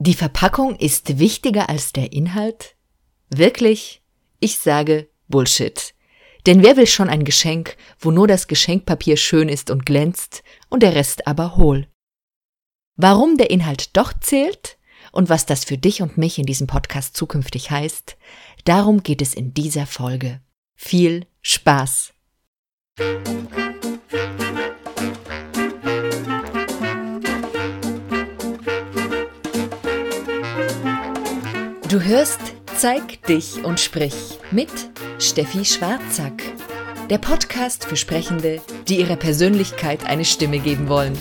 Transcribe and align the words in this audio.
Die 0.00 0.14
Verpackung 0.14 0.76
ist 0.76 1.18
wichtiger 1.18 1.68
als 1.68 1.92
der 1.92 2.12
Inhalt? 2.12 2.76
Wirklich? 3.30 4.00
Ich 4.38 4.58
sage 4.58 5.08
Bullshit. 5.26 5.92
Denn 6.46 6.62
wer 6.62 6.76
will 6.76 6.86
schon 6.86 7.08
ein 7.08 7.24
Geschenk, 7.24 7.76
wo 7.98 8.12
nur 8.12 8.28
das 8.28 8.46
Geschenkpapier 8.46 9.16
schön 9.16 9.48
ist 9.48 9.70
und 9.70 9.84
glänzt 9.84 10.44
und 10.68 10.84
der 10.84 10.94
Rest 10.94 11.26
aber 11.26 11.56
hohl? 11.56 11.88
Warum 12.94 13.36
der 13.36 13.50
Inhalt 13.50 13.96
doch 13.96 14.12
zählt 14.20 14.78
und 15.10 15.28
was 15.30 15.46
das 15.46 15.64
für 15.64 15.78
dich 15.78 16.00
und 16.00 16.16
mich 16.16 16.38
in 16.38 16.46
diesem 16.46 16.68
Podcast 16.68 17.16
zukünftig 17.16 17.72
heißt, 17.72 18.16
darum 18.64 19.02
geht 19.02 19.20
es 19.20 19.34
in 19.34 19.52
dieser 19.52 19.86
Folge. 19.86 20.40
Viel 20.76 21.26
Spaß! 21.42 22.12
Du 31.88 32.02
hörst 32.02 32.40
Zeig 32.76 33.24
dich 33.24 33.64
und 33.64 33.80
sprich 33.80 34.14
mit 34.50 34.70
Steffi 35.18 35.64
Schwarzack. 35.64 36.42
Der 37.08 37.16
Podcast 37.16 37.86
für 37.86 37.96
Sprechende, 37.96 38.60
die 38.86 39.00
ihrer 39.00 39.16
Persönlichkeit 39.16 40.04
eine 40.04 40.26
Stimme 40.26 40.58
geben 40.58 40.90
wollen. 40.90 41.18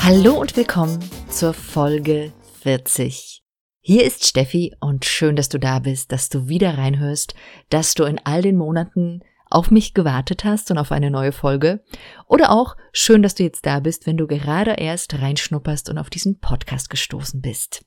Hallo 0.00 0.40
und 0.40 0.56
willkommen 0.56 0.98
zur 1.30 1.54
Folge 1.54 2.32
40. 2.62 3.44
Hier 3.80 4.04
ist 4.04 4.26
Steffi 4.26 4.74
und 4.80 5.04
schön, 5.04 5.36
dass 5.36 5.48
du 5.48 5.58
da 5.58 5.78
bist, 5.78 6.10
dass 6.10 6.28
du 6.28 6.48
wieder 6.48 6.76
reinhörst, 6.76 7.34
dass 7.70 7.94
du 7.94 8.02
in 8.02 8.20
all 8.24 8.42
den 8.42 8.56
Monaten 8.56 9.22
auf 9.50 9.70
mich 9.70 9.94
gewartet 9.94 10.44
hast 10.44 10.70
und 10.70 10.78
auf 10.78 10.92
eine 10.92 11.10
neue 11.10 11.32
Folge. 11.32 11.82
Oder 12.26 12.50
auch 12.50 12.76
schön, 12.92 13.22
dass 13.22 13.34
du 13.34 13.42
jetzt 13.42 13.66
da 13.66 13.80
bist, 13.80 14.06
wenn 14.06 14.16
du 14.16 14.26
gerade 14.26 14.72
erst 14.72 15.14
reinschnupperst 15.20 15.88
und 15.88 15.98
auf 15.98 16.10
diesen 16.10 16.38
Podcast 16.38 16.90
gestoßen 16.90 17.40
bist. 17.40 17.84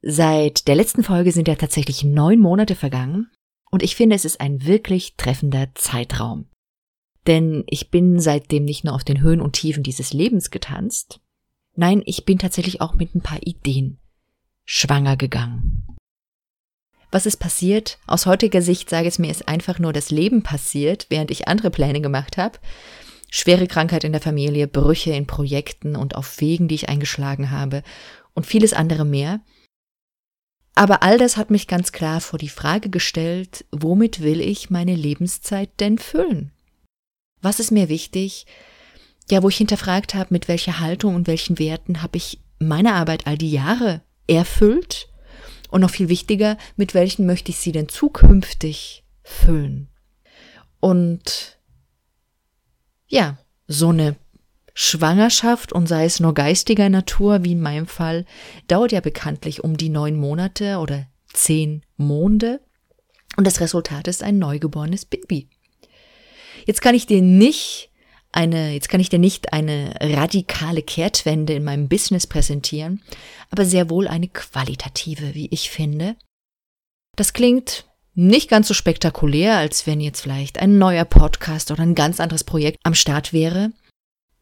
Seit 0.00 0.68
der 0.68 0.76
letzten 0.76 1.02
Folge 1.02 1.32
sind 1.32 1.48
ja 1.48 1.54
tatsächlich 1.54 2.04
neun 2.04 2.40
Monate 2.40 2.74
vergangen 2.74 3.30
und 3.70 3.82
ich 3.82 3.96
finde, 3.96 4.16
es 4.16 4.24
ist 4.24 4.40
ein 4.40 4.64
wirklich 4.64 5.16
treffender 5.16 5.68
Zeitraum. 5.74 6.46
Denn 7.26 7.64
ich 7.66 7.90
bin 7.90 8.20
seitdem 8.20 8.64
nicht 8.64 8.84
nur 8.84 8.94
auf 8.94 9.04
den 9.04 9.20
Höhen 9.20 9.40
und 9.40 9.52
Tiefen 9.52 9.82
dieses 9.82 10.12
Lebens 10.12 10.50
getanzt, 10.50 11.20
nein, 11.74 12.02
ich 12.06 12.24
bin 12.24 12.38
tatsächlich 12.38 12.80
auch 12.80 12.94
mit 12.94 13.14
ein 13.14 13.22
paar 13.22 13.40
Ideen 13.42 13.98
schwanger 14.64 15.16
gegangen. 15.16 15.97
Was 17.10 17.24
ist 17.24 17.38
passiert? 17.38 17.98
Aus 18.06 18.26
heutiger 18.26 18.60
Sicht 18.60 18.90
sage 18.90 19.08
ich 19.08 19.18
mir, 19.18 19.30
ist 19.30 19.48
einfach 19.48 19.78
nur 19.78 19.92
das 19.92 20.10
Leben 20.10 20.42
passiert, 20.42 21.06
während 21.08 21.30
ich 21.30 21.48
andere 21.48 21.70
Pläne 21.70 22.00
gemacht 22.00 22.36
habe. 22.36 22.58
Schwere 23.30 23.66
Krankheit 23.66 24.04
in 24.04 24.12
der 24.12 24.20
Familie, 24.20 24.66
Brüche 24.66 25.12
in 25.12 25.26
Projekten 25.26 25.96
und 25.96 26.16
auf 26.16 26.40
Wegen, 26.40 26.68
die 26.68 26.74
ich 26.74 26.88
eingeschlagen 26.88 27.50
habe 27.50 27.82
und 28.34 28.46
vieles 28.46 28.72
andere 28.72 29.04
mehr. 29.04 29.40
Aber 30.74 31.02
all 31.02 31.18
das 31.18 31.36
hat 31.36 31.50
mich 31.50 31.66
ganz 31.66 31.92
klar 31.92 32.20
vor 32.20 32.38
die 32.38 32.48
Frage 32.48 32.88
gestellt, 32.88 33.64
womit 33.72 34.22
will 34.22 34.40
ich 34.40 34.70
meine 34.70 34.94
Lebenszeit 34.94 35.70
denn 35.80 35.98
füllen? 35.98 36.52
Was 37.42 37.58
ist 37.58 37.72
mir 37.72 37.88
wichtig? 37.88 38.46
Ja, 39.30 39.42
wo 39.42 39.48
ich 39.48 39.56
hinterfragt 39.56 40.14
habe, 40.14 40.28
mit 40.30 40.48
welcher 40.48 40.78
Haltung 40.80 41.14
und 41.14 41.26
welchen 41.26 41.58
Werten 41.58 42.02
habe 42.02 42.16
ich 42.16 42.40
meine 42.58 42.94
Arbeit 42.94 43.26
all 43.26 43.36
die 43.36 43.50
Jahre 43.50 44.02
erfüllt 44.26 45.08
und 45.68 45.80
noch 45.80 45.90
viel 45.90 46.08
wichtiger, 46.08 46.56
mit 46.76 46.94
welchen 46.94 47.26
möchte 47.26 47.50
ich 47.50 47.58
sie 47.58 47.72
denn 47.72 47.88
zukünftig 47.88 49.04
füllen? 49.22 49.88
Und 50.80 51.58
ja, 53.06 53.38
so 53.66 53.88
eine 53.88 54.16
Schwangerschaft 54.74 55.72
und 55.72 55.88
sei 55.88 56.04
es 56.04 56.20
nur 56.20 56.34
geistiger 56.34 56.88
Natur, 56.88 57.42
wie 57.42 57.52
in 57.52 57.60
meinem 57.60 57.86
Fall, 57.86 58.24
dauert 58.68 58.92
ja 58.92 59.00
bekanntlich 59.00 59.64
um 59.64 59.76
die 59.76 59.88
neun 59.88 60.16
Monate 60.16 60.78
oder 60.78 61.06
zehn 61.32 61.82
Monde. 61.96 62.60
Und 63.36 63.46
das 63.46 63.60
Resultat 63.60 64.08
ist 64.08 64.22
ein 64.22 64.38
neugeborenes 64.38 65.04
Baby. 65.04 65.48
Jetzt 66.64 66.80
kann 66.82 66.94
ich 66.94 67.06
dir 67.06 67.22
nicht 67.22 67.87
eine, 68.32 68.72
jetzt 68.72 68.88
kann 68.88 69.00
ich 69.00 69.08
dir 69.08 69.18
nicht 69.18 69.52
eine 69.52 69.94
radikale 70.00 70.82
Kehrtwende 70.82 71.54
in 71.54 71.64
meinem 71.64 71.88
Business 71.88 72.26
präsentieren, 72.26 73.02
aber 73.50 73.64
sehr 73.64 73.90
wohl 73.90 74.06
eine 74.06 74.28
qualitative, 74.28 75.34
wie 75.34 75.48
ich 75.50 75.70
finde. 75.70 76.16
Das 77.16 77.32
klingt 77.32 77.86
nicht 78.14 78.50
ganz 78.50 78.68
so 78.68 78.74
spektakulär, 78.74 79.56
als 79.56 79.86
wenn 79.86 80.00
jetzt 80.00 80.20
vielleicht 80.20 80.58
ein 80.58 80.78
neuer 80.78 81.04
Podcast 81.04 81.70
oder 81.70 81.82
ein 81.82 81.94
ganz 81.94 82.20
anderes 82.20 82.44
Projekt 82.44 82.78
am 82.82 82.94
Start 82.94 83.32
wäre, 83.32 83.72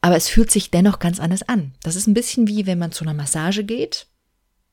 aber 0.01 0.17
es 0.17 0.29
fühlt 0.29 0.51
sich 0.51 0.71
dennoch 0.71 0.99
ganz 0.99 1.21
anders 1.21 1.43
an. 1.43 1.75
Das 1.83 1.97
ist 1.97 2.07
ein 2.07 2.15
bisschen 2.15 2.49
wie 2.49 2.67
wenn 2.67 2.79
man 2.79 2.93
zu 2.93 3.05
einer 3.05 3.15
Massage 3.15 3.65
geht, 3.65 4.07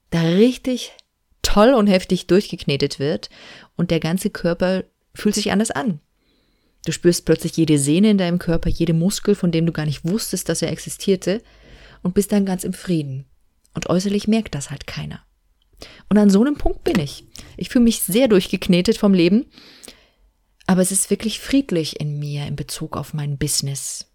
da 0.10 0.22
richtig 0.22 0.94
toll 1.42 1.74
und 1.74 1.88
heftig 1.88 2.28
durchgeknetet 2.28 3.00
wird 3.00 3.30
und 3.76 3.92
der 3.92 4.00
ganze 4.00 4.30
Körper 4.30 4.84
fühlt 5.14 5.36
sich 5.36 5.52
anders 5.52 5.72
an. 5.72 6.00
Du 6.86 6.92
spürst 6.92 7.26
plötzlich 7.26 7.56
jede 7.56 7.80
Sehne 7.80 8.10
in 8.10 8.18
deinem 8.18 8.40
Körper, 8.40 8.70
jede 8.70 8.94
Muskel, 8.94 9.36
von 9.36 9.52
dem 9.52 9.66
du 9.66 9.72
gar 9.72 9.86
nicht 9.86 10.04
wusstest, 10.04 10.50
dass 10.50 10.62
er 10.62 10.72
existierte, 10.72 11.42
und 12.02 12.14
bist 12.14 12.32
dann 12.32 12.46
ganz 12.46 12.64
im 12.64 12.74
Frieden. 12.74 13.26
Und 13.74 13.90
äußerlich 13.90 14.28
merkt 14.28 14.56
das 14.56 14.70
halt 14.70 14.86
keiner. 14.86 15.26
Und 16.10 16.18
an 16.18 16.30
so 16.30 16.42
einem 16.42 16.58
Punkt 16.58 16.84
bin 16.84 17.00
ich. 17.00 17.26
Ich 17.58 17.70
fühle 17.70 17.86
mich 17.86 18.02
sehr 18.02 18.28
durchgeknetet 18.28 18.98
vom 18.98 19.14
Leben, 19.14 19.46
aber 20.68 20.82
es 20.82 20.92
ist 20.92 21.10
wirklich 21.10 21.40
friedlich 21.40 22.00
in 22.00 22.20
mir 22.20 22.46
in 22.46 22.56
Bezug 22.56 22.98
auf 22.98 23.14
mein 23.14 23.38
Business. 23.38 24.12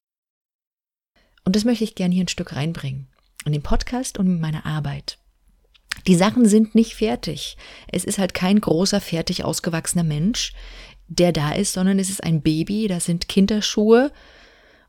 Und 1.45 1.57
das 1.57 1.65
möchte 1.65 1.85
ich 1.85 1.95
gerne 1.95 2.15
hier 2.15 2.25
ein 2.25 2.29
Stück 2.29 2.55
reinbringen. 2.55 3.09
In 3.45 3.53
den 3.53 3.63
Podcast 3.63 4.19
und 4.19 4.27
in 4.27 4.41
meine 4.41 4.67
Arbeit. 4.67 5.19
Die 6.07 6.15
Sachen 6.15 6.47
sind 6.47 6.75
nicht 6.75 6.95
fertig. 6.95 7.57
Es 7.91 8.05
ist 8.05 8.19
halt 8.19 8.35
kein 8.35 8.61
großer, 8.61 9.01
fertig 9.01 9.45
ausgewachsener 9.45 10.05
Mensch, 10.05 10.53
der 11.09 11.33
da 11.33 11.53
ist, 11.53 11.73
sondern 11.73 11.99
es 11.99 12.11
ist 12.11 12.23
ein 12.23 12.43
Baby, 12.43 12.87
da 12.87 13.01
sind 13.01 13.29
Kinderschuhe 13.29 14.13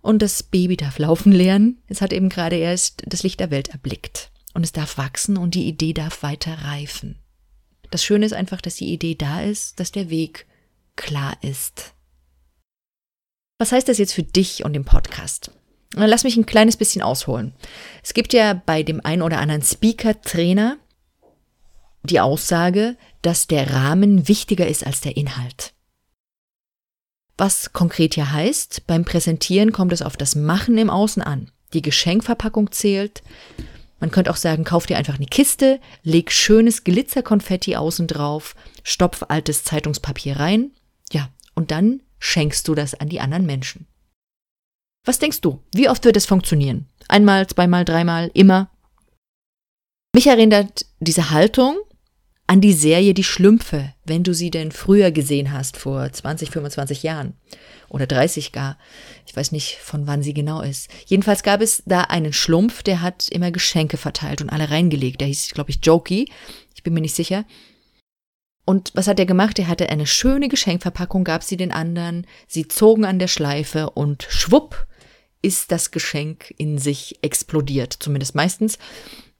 und 0.01 0.21
das 0.21 0.43
Baby 0.43 0.77
darf 0.77 0.99
laufen 0.99 1.31
lernen. 1.31 1.81
Es 1.87 2.01
hat 2.01 2.13
eben 2.13 2.29
gerade 2.29 2.57
erst 2.57 3.03
das 3.07 3.23
Licht 3.23 3.39
der 3.39 3.51
Welt 3.51 3.69
erblickt 3.69 4.31
und 4.53 4.63
es 4.63 4.71
darf 4.71 4.97
wachsen 4.97 5.37
und 5.37 5.55
die 5.55 5.67
Idee 5.67 5.93
darf 5.93 6.23
weiter 6.23 6.53
reifen. 6.63 7.17
Das 7.91 8.03
Schöne 8.03 8.25
ist 8.25 8.33
einfach, 8.33 8.61
dass 8.61 8.75
die 8.75 8.93
Idee 8.93 9.15
da 9.15 9.41
ist, 9.41 9.79
dass 9.79 9.91
der 9.91 10.09
Weg 10.09 10.45
klar 10.95 11.37
ist. 11.41 11.93
Was 13.57 13.71
heißt 13.71 13.87
das 13.87 13.97
jetzt 13.97 14.13
für 14.13 14.23
dich 14.23 14.63
und 14.63 14.73
den 14.73 14.85
Podcast? 14.85 15.51
Lass 15.95 16.23
mich 16.23 16.37
ein 16.37 16.45
kleines 16.45 16.77
bisschen 16.77 17.01
ausholen. 17.01 17.53
Es 18.03 18.13
gibt 18.13 18.33
ja 18.33 18.53
bei 18.53 18.83
dem 18.83 19.03
ein 19.03 19.21
oder 19.21 19.39
anderen 19.39 19.63
Speaker-Trainer 19.63 20.77
die 22.03 22.19
Aussage, 22.19 22.95
dass 23.21 23.47
der 23.47 23.71
Rahmen 23.73 24.27
wichtiger 24.27 24.67
ist 24.67 24.85
als 24.85 25.01
der 25.01 25.17
Inhalt. 25.17 25.73
Was 27.39 27.71
konkret 27.71 28.15
hier 28.15 28.33
heißt, 28.33 28.85
beim 28.85 29.05
Präsentieren 29.05 29.71
kommt 29.71 29.93
es 29.93 30.01
auf 30.01 30.17
das 30.17 30.35
Machen 30.35 30.77
im 30.77 30.89
Außen 30.89 31.23
an. 31.23 31.49
Die 31.71 31.81
Geschenkverpackung 31.81 32.73
zählt. 32.73 33.23
Man 34.01 34.11
könnte 34.11 34.29
auch 34.29 34.35
sagen, 34.35 34.65
kauf 34.65 34.87
dir 34.87 34.97
einfach 34.97 35.15
eine 35.15 35.25
Kiste, 35.25 35.79
leg 36.03 36.33
schönes 36.33 36.83
Glitzerkonfetti 36.83 37.77
außen 37.77 38.07
drauf, 38.07 38.57
stopf 38.83 39.23
altes 39.29 39.63
Zeitungspapier 39.63 40.37
rein, 40.37 40.71
ja, 41.13 41.29
und 41.55 41.71
dann 41.71 42.01
schenkst 42.19 42.67
du 42.67 42.75
das 42.75 42.93
an 42.93 43.07
die 43.07 43.21
anderen 43.21 43.45
Menschen. 43.45 43.87
Was 45.05 45.19
denkst 45.19 45.39
du? 45.39 45.63
Wie 45.73 45.87
oft 45.87 46.03
wird 46.03 46.17
es 46.17 46.25
funktionieren? 46.25 46.89
Einmal, 47.07 47.47
zweimal, 47.47 47.85
dreimal, 47.85 48.31
immer? 48.33 48.69
Mich 50.13 50.27
erinnert 50.27 50.85
diese 50.99 51.29
Haltung 51.29 51.77
an 52.49 52.61
die 52.61 52.73
Serie 52.73 53.13
Die 53.13 53.23
Schlümpfe, 53.23 53.93
wenn 54.05 54.23
du 54.23 54.33
sie 54.33 54.49
denn 54.49 54.71
früher 54.71 55.11
gesehen 55.11 55.53
hast, 55.53 55.77
vor 55.77 56.11
20, 56.11 56.49
25 56.49 57.03
Jahren 57.03 57.35
oder 57.89 58.07
30 58.07 58.51
gar. 58.51 58.79
Ich 59.27 59.35
weiß 59.35 59.51
nicht, 59.51 59.75
von 59.75 60.07
wann 60.07 60.23
sie 60.23 60.33
genau 60.33 60.61
ist. 60.61 60.89
Jedenfalls 61.05 61.43
gab 61.43 61.61
es 61.61 61.83
da 61.85 62.01
einen 62.01 62.33
Schlumpf, 62.33 62.81
der 62.81 63.03
hat 63.03 63.29
immer 63.29 63.51
Geschenke 63.51 63.97
verteilt 63.97 64.41
und 64.41 64.49
alle 64.49 64.71
reingelegt. 64.71 65.21
Der 65.21 65.27
hieß, 65.27 65.51
glaube 65.51 65.69
ich, 65.69 65.79
Jokey. 65.83 66.27
Ich 66.73 66.81
bin 66.81 66.95
mir 66.95 67.01
nicht 67.01 67.13
sicher. 67.13 67.45
Und 68.65 68.93
was 68.95 69.07
hat 69.07 69.19
er 69.19 69.27
gemacht? 69.27 69.59
Er 69.59 69.67
hatte 69.67 69.89
eine 69.89 70.07
schöne 70.07 70.49
Geschenkverpackung, 70.49 71.23
gab 71.23 71.43
sie 71.43 71.57
den 71.57 71.71
anderen, 71.71 72.25
sie 72.47 72.67
zogen 72.67 73.05
an 73.05 73.19
der 73.19 73.27
Schleife 73.27 73.91
und 73.91 74.25
schwupp 74.27 74.87
ist 75.43 75.71
das 75.71 75.91
Geschenk 75.91 76.51
in 76.57 76.79
sich 76.79 77.19
explodiert, 77.21 77.95
zumindest 77.99 78.33
meistens. 78.33 78.79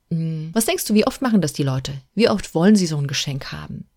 Mm. 0.10 0.50
Was 0.54 0.66
denkst 0.66 0.86
du, 0.86 0.94
wie 0.94 1.06
oft 1.06 1.22
machen 1.22 1.42
das 1.42 1.54
die 1.54 1.64
Leute? 1.64 1.94
Wie 2.16 2.30
oft 2.30 2.54
wollen 2.56 2.76
sie 2.76 2.88
so 2.88 2.98
ein 2.98 3.08
Geschenk 3.08 3.52
haben? 3.52 3.88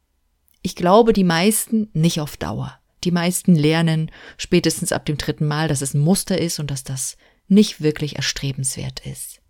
Ich 0.63 0.77
glaube, 0.77 1.13
die 1.13 1.25
meisten 1.25 1.89
nicht 1.93 2.21
auf 2.21 2.37
Dauer. 2.37 2.79
Die 3.05 3.11
meisten 3.11 3.57
lernen 3.57 4.11
spätestens 4.39 4.93
ab 4.93 5.07
dem 5.07 5.19
dritten 5.19 5.47
Mal, 5.47 5.69
dass 5.69 5.83
es 5.83 5.95
ein 5.95 6.01
Muster 6.01 6.39
ist 6.39 6.61
und 6.61 6.71
dass 6.71 6.85
das 6.85 7.17
nicht 7.49 7.81
wirklich 7.81 8.17
erstrebenswert 8.17 9.05
ist. 9.05 9.41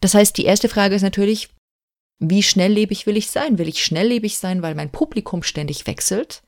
Das 0.00 0.14
heißt, 0.14 0.36
die 0.36 0.44
erste 0.44 0.68
Frage 0.68 0.94
ist 0.94 1.02
natürlich, 1.02 1.48
wie 2.20 2.42
schnelllebig 2.42 3.06
will 3.06 3.16
ich 3.16 3.30
sein? 3.30 3.58
Will 3.58 3.68
ich 3.68 3.84
schnelllebig 3.84 4.38
sein, 4.38 4.62
weil 4.62 4.74
mein 4.74 4.90
Publikum 4.90 5.42
ständig 5.42 5.86
wechselt? 5.86 6.42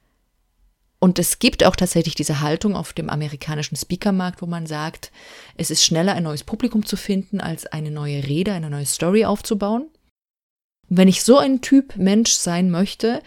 Und 1.01 1.19
es 1.19 1.39
gibt 1.39 1.65
auch 1.65 1.77
tatsächlich 1.77 2.15
diese 2.15 2.41
Haltung 2.41 2.77
auf 2.77 2.93
dem 2.93 3.09
amerikanischen 3.09 3.75
Speakermarkt, 3.75 4.43
wo 4.43 4.47
man 4.47 4.67
sagt, 4.67 5.11
es 5.57 5.71
ist 5.71 5.83
schneller 5.83 6.13
ein 6.13 6.25
neues 6.25 6.45
Publikum 6.45 6.85
zu 6.85 6.97
finden, 6.97 7.41
als 7.41 7.67
eine 7.67 7.91
neue 7.91 8.23
Rede, 8.25 8.53
eine 8.53 8.69
neue 8.69 8.85
Story 8.85 9.25
aufzubauen. 9.25 9.89
Wenn 10.91 11.09
ich 11.09 11.25
so 11.25 11.39
ein 11.39 11.63
Typ 11.63 11.97
Mensch 11.97 12.33
sein 12.33 12.71
möchte, 12.71 13.23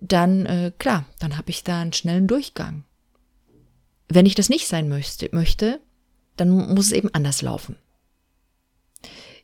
dann 0.00 0.44
äh, 0.46 0.72
klar, 0.76 1.06
dann 1.20 1.38
habe 1.38 1.50
ich 1.50 1.62
da 1.62 1.80
einen 1.80 1.92
schnellen 1.92 2.26
Durchgang. 2.26 2.84
Wenn 4.08 4.26
ich 4.26 4.34
das 4.34 4.48
nicht 4.48 4.66
sein 4.66 4.88
möchte, 4.88 5.28
möchte, 5.32 5.80
dann 6.36 6.50
muss 6.50 6.86
es 6.86 6.92
eben 6.92 7.14
anders 7.14 7.42
laufen. 7.42 7.76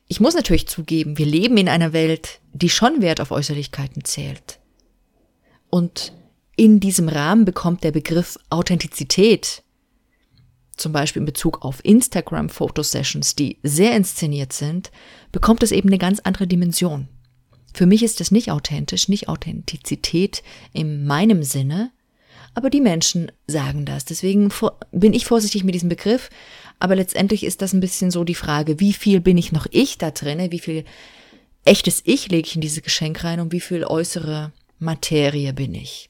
Ich 0.09 0.19
muss 0.19 0.35
natürlich 0.35 0.67
zugeben, 0.67 1.19
wir 1.19 1.27
leben 1.27 1.57
in 1.57 1.69
einer 1.69 1.93
Welt, 1.93 2.41
die 2.53 2.69
schon 2.69 3.01
Wert 3.01 3.21
auf 3.21 3.31
Äußerlichkeiten 3.31 4.05
zählt. 4.05 4.59
Und 5.69 6.13
in 6.61 6.79
diesem 6.79 7.09
Rahmen 7.09 7.47
bekommt 7.47 7.85
der 7.85 7.91
Begriff 7.91 8.39
Authentizität, 8.51 9.63
zum 10.77 10.93
Beispiel 10.93 11.21
in 11.21 11.27
Bezug 11.27 11.65
auf 11.65 11.83
Instagram-Fotosessions, 11.83 13.35
die 13.35 13.57
sehr 13.63 13.97
inszeniert 13.97 14.53
sind, 14.53 14.91
bekommt 15.33 15.63
es 15.63 15.73
eben 15.73 15.89
eine 15.89 15.97
ganz 15.97 16.21
andere 16.21 16.47
Dimension. 16.47 17.09
Für 17.73 17.87
mich 17.87 18.03
ist 18.03 18.21
es 18.21 18.31
nicht 18.31 18.51
authentisch, 18.51 19.09
nicht 19.09 19.27
Authentizität 19.27 20.43
in 20.75 21.07
meinem 21.07 21.45
Sinne, 21.45 21.93
aber 22.53 22.69
die 22.69 22.83
Menschen 22.83 23.33
sagen 23.47 23.87
das. 23.87 24.05
Deswegen 24.05 24.53
bin 24.93 25.15
ich 25.15 25.25
vorsichtig 25.25 25.65
mit 25.65 25.75
diesem 25.75 25.89
Begriff, 25.89 26.29
aber 26.79 26.95
letztendlich 26.95 27.45
ist 27.45 27.63
das 27.63 27.73
ein 27.73 27.81
bisschen 27.81 28.11
so 28.11 28.23
die 28.23 28.35
Frage, 28.35 28.81
wie 28.81 28.93
viel 28.93 29.23
bin 29.23 29.39
ich 29.39 29.51
noch 29.51 29.67
ich 29.71 29.97
da 29.97 30.11
drinne, 30.11 30.53
wie 30.53 30.59
viel 30.59 30.85
echtes 31.65 32.03
Ich 32.05 32.29
lege 32.29 32.47
ich 32.47 32.55
in 32.55 32.61
dieses 32.61 32.83
Geschenk 32.83 33.25
rein 33.25 33.41
und 33.41 33.51
wie 33.51 33.61
viel 33.61 33.83
äußere 33.83 34.53
Materie 34.79 35.55
bin 35.55 35.75
ich. 35.75 36.10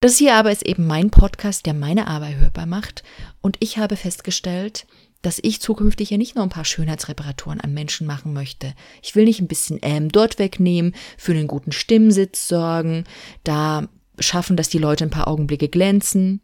Das 0.00 0.16
hier 0.16 0.36
aber 0.36 0.52
ist 0.52 0.64
eben 0.64 0.86
mein 0.86 1.10
Podcast, 1.10 1.66
der 1.66 1.74
meine 1.74 2.06
Arbeit 2.06 2.36
hörbar 2.36 2.66
macht. 2.66 3.02
Und 3.40 3.56
ich 3.58 3.78
habe 3.78 3.96
festgestellt, 3.96 4.86
dass 5.22 5.40
ich 5.42 5.60
zukünftig 5.60 6.10
ja 6.10 6.18
nicht 6.18 6.36
nur 6.36 6.44
ein 6.44 6.50
paar 6.50 6.64
Schönheitsreparaturen 6.64 7.60
an 7.60 7.74
Menschen 7.74 8.06
machen 8.06 8.32
möchte. 8.32 8.74
Ich 9.02 9.16
will 9.16 9.24
nicht 9.24 9.40
ein 9.40 9.48
bisschen 9.48 9.80
ähm 9.82 10.08
dort 10.08 10.38
wegnehmen, 10.38 10.94
für 11.16 11.32
einen 11.32 11.48
guten 11.48 11.72
Stimmsitz 11.72 12.46
sorgen, 12.46 13.04
da 13.42 13.88
schaffen, 14.20 14.56
dass 14.56 14.68
die 14.68 14.78
Leute 14.78 15.04
ein 15.04 15.10
paar 15.10 15.26
Augenblicke 15.26 15.68
glänzen. 15.68 16.42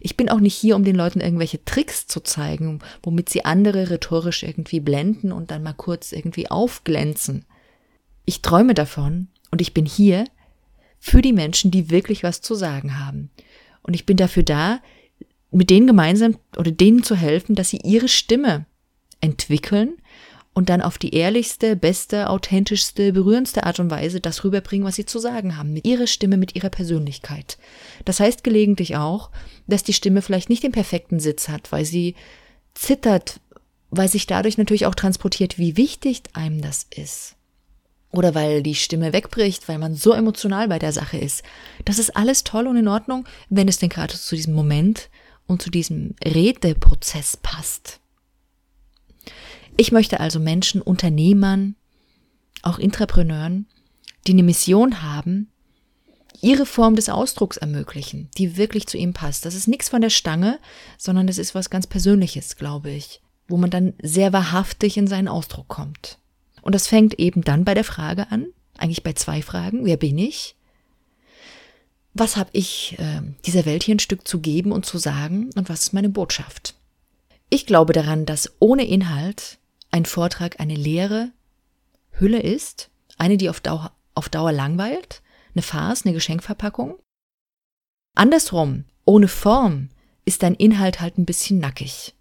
Ich 0.00 0.16
bin 0.16 0.30
auch 0.30 0.40
nicht 0.40 0.54
hier, 0.54 0.74
um 0.74 0.84
den 0.84 0.96
Leuten 0.96 1.20
irgendwelche 1.20 1.62
Tricks 1.66 2.06
zu 2.06 2.20
zeigen, 2.20 2.78
womit 3.02 3.28
sie 3.28 3.44
andere 3.44 3.90
rhetorisch 3.90 4.42
irgendwie 4.42 4.80
blenden 4.80 5.30
und 5.30 5.50
dann 5.50 5.62
mal 5.62 5.74
kurz 5.74 6.12
irgendwie 6.12 6.50
aufglänzen. 6.50 7.44
Ich 8.24 8.40
träume 8.40 8.72
davon 8.72 9.28
und 9.50 9.60
ich 9.60 9.74
bin 9.74 9.84
hier, 9.84 10.24
für 11.04 11.20
die 11.20 11.34
Menschen, 11.34 11.70
die 11.70 11.90
wirklich 11.90 12.22
was 12.22 12.40
zu 12.40 12.54
sagen 12.54 12.98
haben. 12.98 13.28
Und 13.82 13.92
ich 13.92 14.06
bin 14.06 14.16
dafür 14.16 14.42
da, 14.42 14.80
mit 15.50 15.68
denen 15.68 15.86
gemeinsam 15.86 16.38
oder 16.56 16.70
denen 16.70 17.02
zu 17.02 17.14
helfen, 17.14 17.54
dass 17.54 17.68
sie 17.68 17.80
ihre 17.84 18.08
Stimme 18.08 18.64
entwickeln 19.20 19.98
und 20.54 20.70
dann 20.70 20.80
auf 20.80 20.96
die 20.96 21.14
ehrlichste, 21.14 21.76
beste, 21.76 22.30
authentischste, 22.30 23.12
berührendste 23.12 23.64
Art 23.64 23.80
und 23.80 23.90
Weise 23.90 24.20
das 24.20 24.44
rüberbringen, 24.44 24.86
was 24.86 24.94
sie 24.94 25.04
zu 25.04 25.18
sagen 25.18 25.58
haben, 25.58 25.74
mit 25.74 25.86
ihrer 25.86 26.06
Stimme, 26.06 26.38
mit 26.38 26.56
ihrer 26.56 26.70
Persönlichkeit. 26.70 27.58
Das 28.06 28.18
heißt 28.18 28.42
gelegentlich 28.42 28.96
auch, 28.96 29.30
dass 29.66 29.82
die 29.82 29.92
Stimme 29.92 30.22
vielleicht 30.22 30.48
nicht 30.48 30.62
den 30.62 30.72
perfekten 30.72 31.20
Sitz 31.20 31.50
hat, 31.50 31.70
weil 31.70 31.84
sie 31.84 32.14
zittert, 32.72 33.40
weil 33.90 34.08
sich 34.08 34.26
dadurch 34.26 34.56
natürlich 34.56 34.86
auch 34.86 34.94
transportiert, 34.94 35.58
wie 35.58 35.76
wichtig 35.76 36.22
einem 36.32 36.62
das 36.62 36.86
ist 36.96 37.36
oder 38.14 38.34
weil 38.34 38.62
die 38.62 38.76
Stimme 38.76 39.12
wegbricht, 39.12 39.68
weil 39.68 39.78
man 39.78 39.94
so 39.94 40.12
emotional 40.12 40.68
bei 40.68 40.78
der 40.78 40.92
Sache 40.92 41.18
ist. 41.18 41.42
Das 41.84 41.98
ist 41.98 42.16
alles 42.16 42.44
toll 42.44 42.66
und 42.68 42.76
in 42.76 42.88
Ordnung, 42.88 43.26
wenn 43.48 43.68
es 43.68 43.78
denn 43.78 43.88
gerade 43.88 44.14
zu 44.14 44.36
diesem 44.36 44.54
Moment 44.54 45.10
und 45.46 45.60
zu 45.60 45.70
diesem 45.70 46.14
Redeprozess 46.24 47.36
passt. 47.36 48.00
Ich 49.76 49.90
möchte 49.90 50.20
also 50.20 50.38
Menschen, 50.38 50.80
Unternehmern, 50.80 51.74
auch 52.62 52.78
Intrapreneuren, 52.78 53.66
die 54.26 54.32
eine 54.32 54.44
Mission 54.44 55.02
haben, 55.02 55.50
ihre 56.40 56.66
Form 56.66 56.94
des 56.94 57.08
Ausdrucks 57.08 57.56
ermöglichen, 57.56 58.30
die 58.38 58.56
wirklich 58.56 58.86
zu 58.86 58.96
ihm 58.96 59.12
passt. 59.12 59.44
Das 59.44 59.54
ist 59.54 59.66
nichts 59.66 59.88
von 59.88 60.00
der 60.00 60.10
Stange, 60.10 60.60
sondern 60.98 61.26
das 61.26 61.38
ist 61.38 61.54
was 61.54 61.68
ganz 61.68 61.88
Persönliches, 61.88 62.56
glaube 62.56 62.90
ich, 62.90 63.20
wo 63.48 63.56
man 63.56 63.70
dann 63.70 63.94
sehr 64.00 64.32
wahrhaftig 64.32 64.96
in 64.96 65.08
seinen 65.08 65.28
Ausdruck 65.28 65.66
kommt. 65.66 66.18
Und 66.64 66.74
das 66.74 66.86
fängt 66.86 67.18
eben 67.18 67.42
dann 67.42 67.66
bei 67.66 67.74
der 67.74 67.84
Frage 67.84 68.30
an, 68.32 68.46
eigentlich 68.78 69.02
bei 69.02 69.12
zwei 69.12 69.42
Fragen. 69.42 69.84
Wer 69.84 69.98
bin 69.98 70.16
ich? 70.16 70.56
Was 72.14 72.38
habe 72.38 72.48
ich 72.54 72.98
äh, 72.98 73.20
dieser 73.44 73.66
Welt 73.66 73.82
hier 73.82 73.94
ein 73.94 74.00
Stück 74.00 74.26
zu 74.26 74.40
geben 74.40 74.72
und 74.72 74.86
zu 74.86 74.96
sagen? 74.96 75.50
Und 75.56 75.68
was 75.68 75.82
ist 75.82 75.92
meine 75.92 76.08
Botschaft? 76.08 76.74
Ich 77.50 77.66
glaube 77.66 77.92
daran, 77.92 78.24
dass 78.24 78.50
ohne 78.60 78.86
Inhalt 78.86 79.58
ein 79.90 80.06
Vortrag 80.06 80.58
eine 80.58 80.74
leere 80.74 81.32
Hülle 82.12 82.40
ist, 82.40 82.88
eine, 83.18 83.36
die 83.36 83.50
auf 83.50 83.60
Dauer, 83.60 83.92
auf 84.14 84.30
Dauer 84.30 84.52
langweilt, 84.52 85.20
eine 85.54 85.62
Farce, 85.62 86.06
eine 86.06 86.14
Geschenkverpackung. 86.14 86.98
Andersrum, 88.14 88.86
ohne 89.04 89.28
Form 89.28 89.90
ist 90.24 90.42
dein 90.42 90.54
Inhalt 90.54 91.02
halt 91.02 91.18
ein 91.18 91.26
bisschen 91.26 91.58
nackig. 91.58 92.14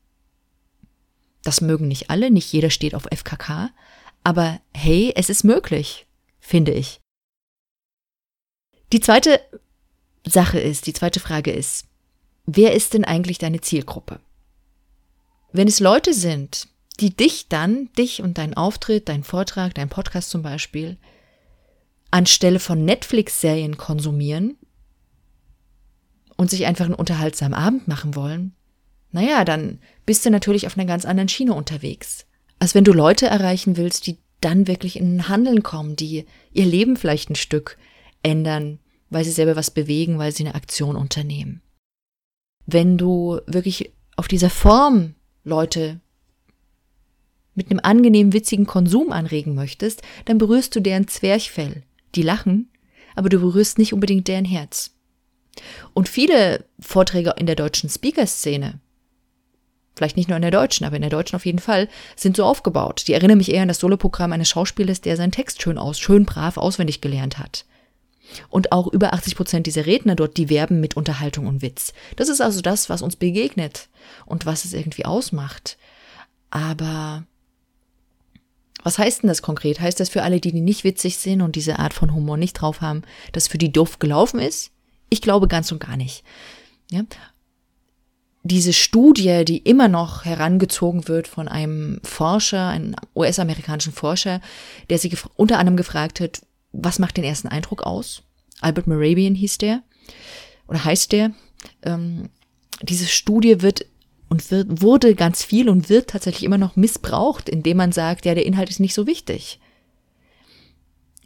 Das 1.44 1.62
mögen 1.62 1.88
nicht 1.88 2.10
alle, 2.10 2.30
nicht 2.30 2.52
jeder 2.52 2.70
steht 2.70 2.94
auf 2.94 3.08
FKK, 3.10 3.70
aber 4.24 4.62
hey, 4.74 5.14
es 5.16 5.30
ist 5.30 5.44
möglich, 5.44 6.08
finde 6.40 6.72
ich. 6.72 7.02
Die 8.92 9.00
zweite 9.00 9.42
Sache 10.26 10.60
ist, 10.60 10.88
die 10.88 10.94
zweite 10.94 11.20
Frage 11.20 11.52
ist, 11.52 11.86
wer 12.46 12.74
ist 12.74 12.94
denn 12.94 13.06
eigentlich 13.06 13.38
deine 13.38 13.62
Zielgruppe? 13.62 14.20
Wenn 15.52 15.68
es 15.68 15.80
Leute 15.80 16.14
sind, 16.14 16.68
die 17.00 17.16
dich 17.16 17.50
dann, 17.50 17.92
dich 17.98 18.22
und 18.22 18.38
deinen 18.38 18.54
Auftritt, 18.54 19.10
deinen 19.10 19.24
Vortrag, 19.24 19.74
deinen 19.74 19.90
Podcast 19.90 20.30
zum 20.30 20.42
Beispiel, 20.42 20.98
anstelle 22.12 22.60
von 22.60 22.86
Netflix-Serien 22.86 23.78
konsumieren 23.78 24.58
und 26.38 26.50
sich 26.50 26.66
einfach 26.66 26.86
einen 26.86 26.94
unterhaltsamen 26.94 27.58
Abend 27.58 27.88
machen 27.88 28.16
wollen, 28.16 28.56
naja, 29.12 29.46
dann 29.46 29.80
bist 30.06 30.26
du 30.26 30.30
natürlich 30.30 30.66
auf 30.66 30.78
einer 30.78 30.88
ganz 30.88 31.06
anderen 31.06 31.30
Schiene 31.30 31.54
unterwegs 31.54 32.26
als 32.64 32.76
wenn 32.76 32.86
du 32.86 32.94
Leute 32.94 33.26
erreichen 33.26 33.76
willst, 33.76 34.08
die 34.08 34.20
dann 34.40 34.70
wirklich 34.70 34.96
in 34.96 35.28
Handeln 35.28 35.64
kommen, 35.64 35.98
die 35.98 36.24
ihr 36.54 36.66
Leben 36.66 36.96
vielleicht 36.96 37.30
ein 37.30 37.36
Stück 37.36 37.78
ändern, 38.22 38.80
weil 39.10 39.26
sie 39.26 39.32
selber 39.32 39.58
was 39.58 39.70
bewegen, 39.70 40.18
weil 40.18 40.32
sie 40.32 40.46
eine 40.46 40.56
Aktion 40.56 40.96
unternehmen. 40.96 41.62
Wenn 42.66 42.98
du 42.98 43.42
wirklich 43.48 43.92
auf 44.16 44.30
dieser 44.30 44.50
Form 44.50 45.16
Leute 45.44 46.00
mit 47.54 47.70
einem 47.70 47.82
angenehmen, 47.84 48.32
witzigen 48.32 48.66
Konsum 48.66 49.12
anregen 49.12 49.56
möchtest, 49.56 50.02
dann 50.24 50.38
berührst 50.38 50.74
du 50.74 50.80
deren 50.80 51.10
Zwerchfell. 51.10 51.84
Die 52.16 52.22
lachen, 52.22 52.72
aber 53.14 53.28
du 53.28 53.42
berührst 53.42 53.78
nicht 53.78 53.92
unbedingt 53.92 54.30
deren 54.30 54.46
Herz. 54.46 54.96
Und 55.94 56.08
viele 56.08 56.64
Vorträge 56.80 57.34
in 57.38 57.46
der 57.46 57.58
deutschen 57.58 57.90
Speaker-Szene 57.90 58.80
vielleicht 59.96 60.18
nicht 60.18 60.30
nur 60.30 60.36
in 60.36 60.42
der 60.42 60.52
deutschen, 60.52 60.86
aber 60.86 60.96
in 60.96 61.02
der 61.02 61.12
deutschen 61.12 61.36
auf 61.36 61.46
jeden 61.46 61.60
Fall, 61.60 61.88
sind 62.16 62.38
so 62.38 62.46
aufgebaut. 62.46 63.04
Die 63.08 63.14
erinnern 63.14 63.38
mich 63.38 63.52
eher 63.52 63.62
an 63.62 63.68
das 63.68 63.80
Soloprogramm 63.80 64.34
eines 64.34 64.50
Schauspielers, 64.50 65.02
der 65.02 65.18
seinen 65.18 65.32
Text 65.32 65.62
schön 65.62 65.78
aus, 65.78 66.00
schön 66.00 66.26
brav 66.26 66.58
auswendig 66.58 67.02
gelernt 67.02 67.38
hat. 67.38 67.66
Und 68.50 68.72
auch 68.72 68.88
über 68.88 69.14
80 69.14 69.36
Prozent 69.36 69.68
dieser 69.68 69.86
Redner 69.86 70.16
dort, 70.16 70.38
die 70.38 70.50
werben 70.50 70.80
mit 70.80 70.96
Unterhaltung 70.96 71.46
und 71.46 71.62
Witz. 71.62 71.94
Das 72.16 72.30
ist 72.30 72.42
also 72.42 72.62
das, 72.62 72.90
was 72.90 73.02
uns 73.02 73.16
begegnet 73.16 73.90
und 74.26 74.46
was 74.46 74.66
es 74.66 74.74
irgendwie 74.74 75.06
ausmacht. 75.06 75.78
Aber 76.50 77.24
was 78.84 78.98
heißt 78.98 79.24
denn 79.24 79.28
das 79.28 79.42
konkret? 79.42 79.80
Heißt 79.80 80.00
das 80.00 80.10
für 80.10 80.24
alle, 80.24 80.40
die 80.40 80.54
nicht 80.54 80.84
witzig 80.84 81.18
sind 81.18 81.42
und 81.42 81.56
diese 81.56 81.80
Art 81.80 81.94
von 81.94 82.14
Humor 82.14 82.38
nicht 82.38 82.54
drauf 82.54 82.82
haben, 82.82 83.04
dass 83.32 83.48
für 83.48 83.58
die 83.58 83.72
doof 83.72 84.00
gelaufen 84.00 84.40
ist? 84.40 84.72
Ich 85.10 85.22
glaube 85.22 85.48
ganz 85.48 85.72
und 85.72 85.80
gar 85.80 85.98
nicht. 85.98 86.24
Ja? 86.92 87.04
Diese 88.44 88.74
Studie, 88.74 89.46
die 89.46 89.58
immer 89.60 89.88
noch 89.88 90.26
herangezogen 90.26 91.08
wird 91.08 91.28
von 91.28 91.48
einem 91.48 92.00
Forscher, 92.04 92.68
einem 92.68 92.96
US-amerikanischen 93.16 93.94
Forscher, 93.94 94.42
der 94.90 95.00
sich 95.00 95.18
unter 95.36 95.60
anderem 95.60 95.78
gefragt 95.78 96.20
hat, 96.20 96.42
was 96.74 97.00
macht 97.00 97.16
den 97.16 97.24
ersten 97.24 97.48
Eindruck 97.48 97.84
aus? 97.84 98.24
Albert 98.60 98.88
Morabian 98.88 99.36
hieß 99.36 99.60
der 99.60 99.82
oder 100.68 100.84
heißt 100.84 101.14
der. 101.14 101.32
Ähm, 101.84 102.30
diese 102.82 103.06
Studie 103.06 103.62
wird 103.62 103.86
und 104.28 104.52
wird, 104.52 104.82
wurde 104.82 105.16
ganz 105.16 105.44
viel 105.44 105.70
und 105.70 105.90
wird 105.90 106.10
tatsächlich 106.10 106.44
immer 106.44 106.58
noch 106.58 106.76
missbraucht, 106.76 107.48
indem 107.48 107.78
man 107.78 107.92
sagt, 107.94 108.26
ja, 108.26 108.34
der 108.34 108.46
Inhalt 108.46 108.70
ist 108.70 108.80
nicht 108.80 108.94
so 108.94 109.08
wichtig. 109.08 109.60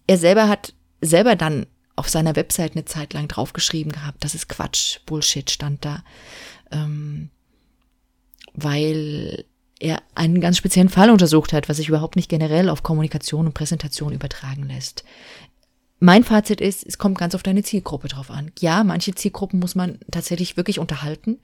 Er 0.06 0.18
selber 0.18 0.48
hat 0.50 0.74
selber 1.02 1.36
dann 1.36 1.66
auf 1.98 2.08
seiner 2.08 2.38
Website 2.38 2.74
eine 2.74 2.86
Zeit 2.86 3.14
lang 3.14 3.28
draufgeschrieben 3.28 3.92
gehabt, 3.92 4.24
das 4.24 4.36
ist 4.36 4.48
Quatsch, 4.48 5.00
Bullshit 5.06 5.52
stand 5.52 5.84
da 5.84 6.04
ähm, 6.72 7.30
weil 8.54 9.46
er 9.80 10.02
einen 10.16 10.42
ganz 10.42 10.58
speziellen 10.58 10.90
Fall 10.90 11.12
untersucht 11.12 11.54
hat, 11.54 11.70
was 11.70 11.78
sich 11.78 11.90
überhaupt 11.90 12.16
nicht 12.16 12.30
generell 12.30 12.70
auf 12.70 12.84
Kommunikation 12.84 13.46
und 13.46 13.54
Präsentation 13.54 14.14
übertragen 14.14 14.68
lässt. 14.68 15.04
mein 16.00 16.24
Fazit 16.24 16.62
ist, 16.62 16.86
es 16.86 17.00
kommt 17.00 17.18
ganz 17.18 17.34
auf 17.34 17.42
deine 17.42 17.64
Zielgruppe 17.64 18.08
drauf 18.08 18.30
an. 18.30 18.52
Ja, 18.60 18.84
manche 18.84 19.16
Zielgruppen 19.16 19.60
muss 19.60 19.74
man 19.74 20.00
tatsächlich 20.12 20.56
wirklich 20.56 20.78
unterhalten. 20.78 21.40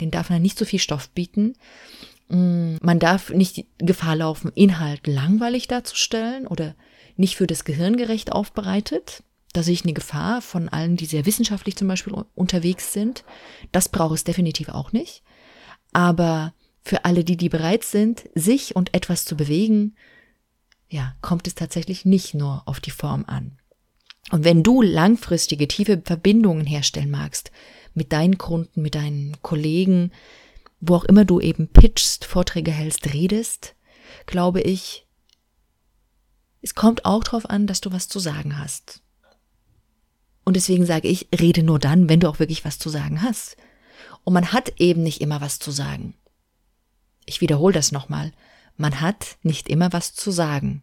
Den 0.00 0.10
darf 0.10 0.30
man 0.30 0.40
nicht 0.40 0.58
so 0.58 0.64
viel 0.64 0.78
Stoff 0.78 1.10
bieten. 1.10 1.54
Mm, 2.28 2.76
man 2.80 2.98
darf 2.98 3.28
nicht 3.30 3.66
Gefahr 3.76 4.16
laufen, 4.16 4.50
Inhalt 4.54 5.06
langweilig 5.06 5.68
darzustellen 5.68 6.46
oder 6.46 6.74
nicht 7.18 7.36
für 7.36 7.46
das 7.46 7.64
Gehirn 7.64 7.98
gerecht 7.98 8.32
aufbereitet. 8.32 9.22
Da 9.52 9.62
sehe 9.62 9.74
ich 9.74 9.84
eine 9.84 9.92
Gefahr 9.92 10.40
von 10.40 10.68
allen, 10.68 10.96
die 10.96 11.06
sehr 11.06 11.26
wissenschaftlich 11.26 11.76
zum 11.76 11.88
Beispiel 11.88 12.14
unterwegs 12.34 12.92
sind. 12.92 13.24
Das 13.70 13.88
braucht 13.88 14.14
es 14.14 14.24
definitiv 14.24 14.70
auch 14.70 14.92
nicht. 14.92 15.22
Aber 15.92 16.54
für 16.82 17.04
alle, 17.04 17.22
die, 17.22 17.36
die 17.36 17.48
bereit 17.48 17.84
sind, 17.84 18.28
sich 18.34 18.74
und 18.74 18.94
etwas 18.94 19.24
zu 19.24 19.36
bewegen, 19.36 19.94
ja, 20.88 21.14
kommt 21.20 21.46
es 21.46 21.54
tatsächlich 21.54 22.04
nicht 22.04 22.34
nur 22.34 22.62
auf 22.66 22.80
die 22.80 22.90
Form 22.90 23.24
an. 23.26 23.58
Und 24.30 24.44
wenn 24.44 24.62
du 24.62 24.82
langfristige, 24.82 25.68
tiefe 25.68 26.00
Verbindungen 26.04 26.66
herstellen 26.66 27.10
magst, 27.10 27.50
mit 27.94 28.12
deinen 28.12 28.38
Kunden, 28.38 28.82
mit 28.82 28.94
deinen 28.94 29.40
Kollegen, 29.42 30.12
wo 30.80 30.96
auch 30.96 31.04
immer 31.04 31.24
du 31.24 31.40
eben 31.40 31.68
pitchst, 31.68 32.24
Vorträge 32.24 32.70
hältst, 32.70 33.12
redest, 33.12 33.74
glaube 34.26 34.60
ich, 34.60 35.06
es 36.62 36.74
kommt 36.74 37.04
auch 37.04 37.24
darauf 37.24 37.50
an, 37.50 37.66
dass 37.66 37.80
du 37.80 37.92
was 37.92 38.08
zu 38.08 38.18
sagen 38.18 38.58
hast. 38.58 39.01
Und 40.44 40.56
deswegen 40.56 40.86
sage 40.86 41.08
ich, 41.08 41.28
rede 41.38 41.62
nur 41.62 41.78
dann, 41.78 42.08
wenn 42.08 42.20
du 42.20 42.28
auch 42.28 42.38
wirklich 42.38 42.64
was 42.64 42.78
zu 42.78 42.88
sagen 42.88 43.22
hast. 43.22 43.56
Und 44.24 44.34
man 44.34 44.52
hat 44.52 44.80
eben 44.80 45.02
nicht 45.02 45.20
immer 45.20 45.40
was 45.40 45.58
zu 45.58 45.70
sagen. 45.70 46.14
Ich 47.24 47.40
wiederhole 47.40 47.74
das 47.74 47.92
nochmal. 47.92 48.32
Man 48.76 49.00
hat 49.00 49.36
nicht 49.42 49.68
immer 49.68 49.92
was 49.92 50.14
zu 50.14 50.30
sagen. 50.30 50.82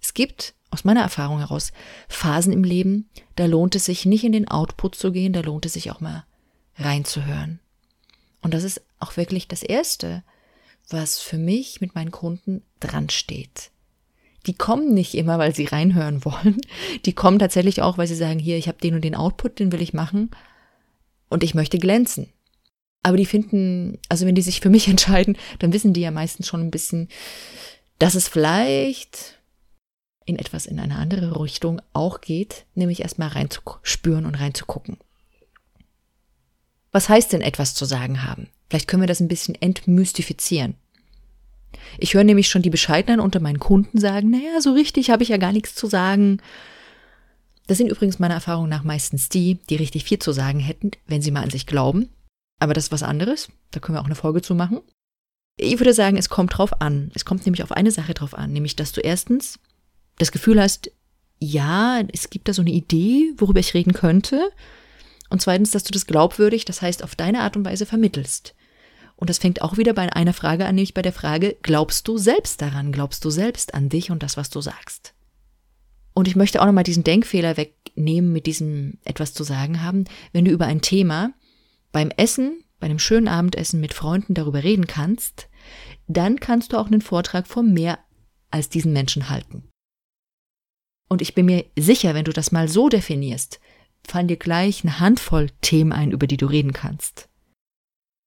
Es 0.00 0.14
gibt 0.14 0.54
aus 0.70 0.84
meiner 0.84 1.02
Erfahrung 1.02 1.38
heraus 1.38 1.72
Phasen 2.08 2.52
im 2.52 2.64
Leben, 2.64 3.08
da 3.36 3.46
lohnt 3.46 3.74
es 3.74 3.86
sich 3.86 4.04
nicht 4.04 4.24
in 4.24 4.32
den 4.32 4.48
Output 4.48 4.94
zu 4.94 5.12
gehen, 5.12 5.32
da 5.32 5.40
lohnt 5.40 5.66
es 5.66 5.74
sich 5.74 5.90
auch 5.90 6.00
mal 6.00 6.24
reinzuhören. 6.76 7.60
Und 8.42 8.52
das 8.54 8.64
ist 8.64 8.82
auch 8.98 9.16
wirklich 9.16 9.48
das 9.48 9.62
Erste, 9.62 10.24
was 10.88 11.20
für 11.20 11.38
mich 11.38 11.80
mit 11.80 11.94
meinen 11.94 12.10
Kunden 12.10 12.62
dran 12.80 13.08
steht. 13.08 13.70
Die 14.46 14.54
kommen 14.54 14.92
nicht 14.92 15.14
immer, 15.14 15.38
weil 15.38 15.54
sie 15.54 15.64
reinhören 15.64 16.24
wollen. 16.24 16.60
Die 17.04 17.12
kommen 17.12 17.38
tatsächlich 17.38 17.82
auch, 17.82 17.98
weil 17.98 18.06
sie 18.06 18.14
sagen, 18.14 18.38
hier, 18.38 18.58
ich 18.58 18.68
habe 18.68 18.78
den 18.78 18.94
und 18.94 19.02
den 19.02 19.14
Output, 19.14 19.58
den 19.58 19.72
will 19.72 19.82
ich 19.82 19.94
machen 19.94 20.30
und 21.28 21.42
ich 21.42 21.54
möchte 21.54 21.78
glänzen. 21.78 22.28
Aber 23.02 23.16
die 23.16 23.26
finden, 23.26 23.98
also 24.08 24.26
wenn 24.26 24.34
die 24.34 24.42
sich 24.42 24.60
für 24.60 24.70
mich 24.70 24.88
entscheiden, 24.88 25.36
dann 25.58 25.72
wissen 25.72 25.92
die 25.92 26.00
ja 26.00 26.10
meistens 26.10 26.46
schon 26.46 26.60
ein 26.60 26.70
bisschen, 26.70 27.08
dass 27.98 28.14
es 28.14 28.28
vielleicht 28.28 29.38
in 30.26 30.38
etwas 30.38 30.66
in 30.66 30.80
eine 30.80 30.96
andere 30.96 31.40
Richtung 31.40 31.82
auch 31.92 32.20
geht, 32.20 32.64
nämlich 32.74 33.00
erstmal 33.00 33.28
reinzuspüren 33.28 34.24
und 34.24 34.36
reinzugucken. 34.36 34.96
Was 36.92 37.08
heißt 37.08 37.32
denn 37.32 37.42
etwas 37.42 37.74
zu 37.74 37.84
sagen 37.84 38.22
haben? 38.22 38.48
Vielleicht 38.70 38.88
können 38.88 39.02
wir 39.02 39.06
das 39.08 39.20
ein 39.20 39.28
bisschen 39.28 39.54
entmystifizieren. 39.60 40.76
Ich 41.98 42.14
höre 42.14 42.24
nämlich 42.24 42.48
schon 42.48 42.62
die 42.62 42.70
Bescheidenen 42.70 43.20
unter 43.20 43.40
meinen 43.40 43.58
Kunden 43.58 43.98
sagen, 43.98 44.30
naja, 44.30 44.60
so 44.60 44.72
richtig 44.72 45.10
habe 45.10 45.22
ich 45.22 45.28
ja 45.28 45.36
gar 45.36 45.52
nichts 45.52 45.74
zu 45.74 45.86
sagen. 45.86 46.40
Das 47.66 47.78
sind 47.78 47.90
übrigens 47.90 48.18
meiner 48.18 48.34
Erfahrung 48.34 48.68
nach 48.68 48.84
meistens 48.84 49.28
die, 49.28 49.58
die 49.70 49.76
richtig 49.76 50.04
viel 50.04 50.18
zu 50.18 50.32
sagen 50.32 50.60
hätten, 50.60 50.90
wenn 51.06 51.22
sie 51.22 51.30
mal 51.30 51.42
an 51.42 51.50
sich 51.50 51.66
glauben. 51.66 52.10
Aber 52.60 52.74
das 52.74 52.84
ist 52.84 52.92
was 52.92 53.02
anderes. 53.02 53.48
Da 53.70 53.80
können 53.80 53.96
wir 53.96 54.02
auch 54.02 54.06
eine 54.06 54.14
Folge 54.14 54.42
zu 54.42 54.54
machen. 54.54 54.80
Ich 55.56 55.78
würde 55.78 55.94
sagen, 55.94 56.16
es 56.16 56.28
kommt 56.28 56.56
drauf 56.56 56.80
an. 56.80 57.10
Es 57.14 57.24
kommt 57.24 57.46
nämlich 57.46 57.62
auf 57.62 57.72
eine 57.72 57.90
Sache 57.90 58.14
drauf 58.14 58.34
an, 58.34 58.52
nämlich, 58.52 58.76
dass 58.76 58.92
du 58.92 59.00
erstens 59.00 59.58
das 60.18 60.32
Gefühl 60.32 60.60
hast, 60.60 60.90
ja, 61.38 62.00
es 62.12 62.30
gibt 62.30 62.48
da 62.48 62.52
so 62.52 62.62
eine 62.62 62.70
Idee, 62.70 63.32
worüber 63.36 63.60
ich 63.60 63.74
reden 63.74 63.92
könnte. 63.92 64.50
Und 65.30 65.42
zweitens, 65.42 65.70
dass 65.70 65.84
du 65.84 65.92
das 65.92 66.06
glaubwürdig, 66.06 66.64
das 66.64 66.82
heißt 66.82 67.02
auf 67.02 67.16
deine 67.16 67.40
Art 67.40 67.56
und 67.56 67.64
Weise 67.64 67.86
vermittelst. 67.86 68.54
Und 69.16 69.30
das 69.30 69.38
fängt 69.38 69.62
auch 69.62 69.76
wieder 69.76 69.92
bei 69.92 70.12
einer 70.12 70.32
Frage 70.32 70.66
an, 70.66 70.74
nämlich 70.74 70.94
bei 70.94 71.02
der 71.02 71.12
Frage, 71.12 71.56
glaubst 71.62 72.08
du 72.08 72.18
selbst 72.18 72.60
daran? 72.60 72.92
Glaubst 72.92 73.24
du 73.24 73.30
selbst 73.30 73.74
an 73.74 73.88
dich 73.88 74.10
und 74.10 74.22
das, 74.22 74.36
was 74.36 74.50
du 74.50 74.60
sagst? 74.60 75.14
Und 76.14 76.28
ich 76.28 76.36
möchte 76.36 76.60
auch 76.60 76.66
nochmal 76.66 76.84
diesen 76.84 77.04
Denkfehler 77.04 77.56
wegnehmen 77.56 78.32
mit 78.32 78.46
diesem 78.46 78.98
etwas 79.04 79.34
zu 79.34 79.44
sagen 79.44 79.82
haben. 79.82 80.04
Wenn 80.32 80.44
du 80.44 80.50
über 80.50 80.66
ein 80.66 80.80
Thema 80.80 81.32
beim 81.92 82.10
Essen, 82.10 82.62
bei 82.80 82.86
einem 82.86 82.98
schönen 82.98 83.28
Abendessen 83.28 83.80
mit 83.80 83.94
Freunden 83.94 84.34
darüber 84.34 84.62
reden 84.62 84.86
kannst, 84.86 85.48
dann 86.06 86.38
kannst 86.38 86.72
du 86.72 86.78
auch 86.78 86.86
einen 86.86 87.00
Vortrag 87.00 87.46
vor 87.46 87.62
mehr 87.62 87.98
als 88.50 88.68
diesen 88.68 88.92
Menschen 88.92 89.28
halten. 89.28 89.68
Und 91.08 91.22
ich 91.22 91.34
bin 91.34 91.46
mir 91.46 91.64
sicher, 91.78 92.14
wenn 92.14 92.24
du 92.24 92.32
das 92.32 92.52
mal 92.52 92.68
so 92.68 92.88
definierst, 92.88 93.60
fallen 94.06 94.28
dir 94.28 94.36
gleich 94.36 94.84
eine 94.84 95.00
Handvoll 95.00 95.50
Themen 95.60 95.92
ein, 95.92 96.12
über 96.12 96.26
die 96.26 96.36
du 96.36 96.46
reden 96.46 96.72
kannst. 96.72 97.28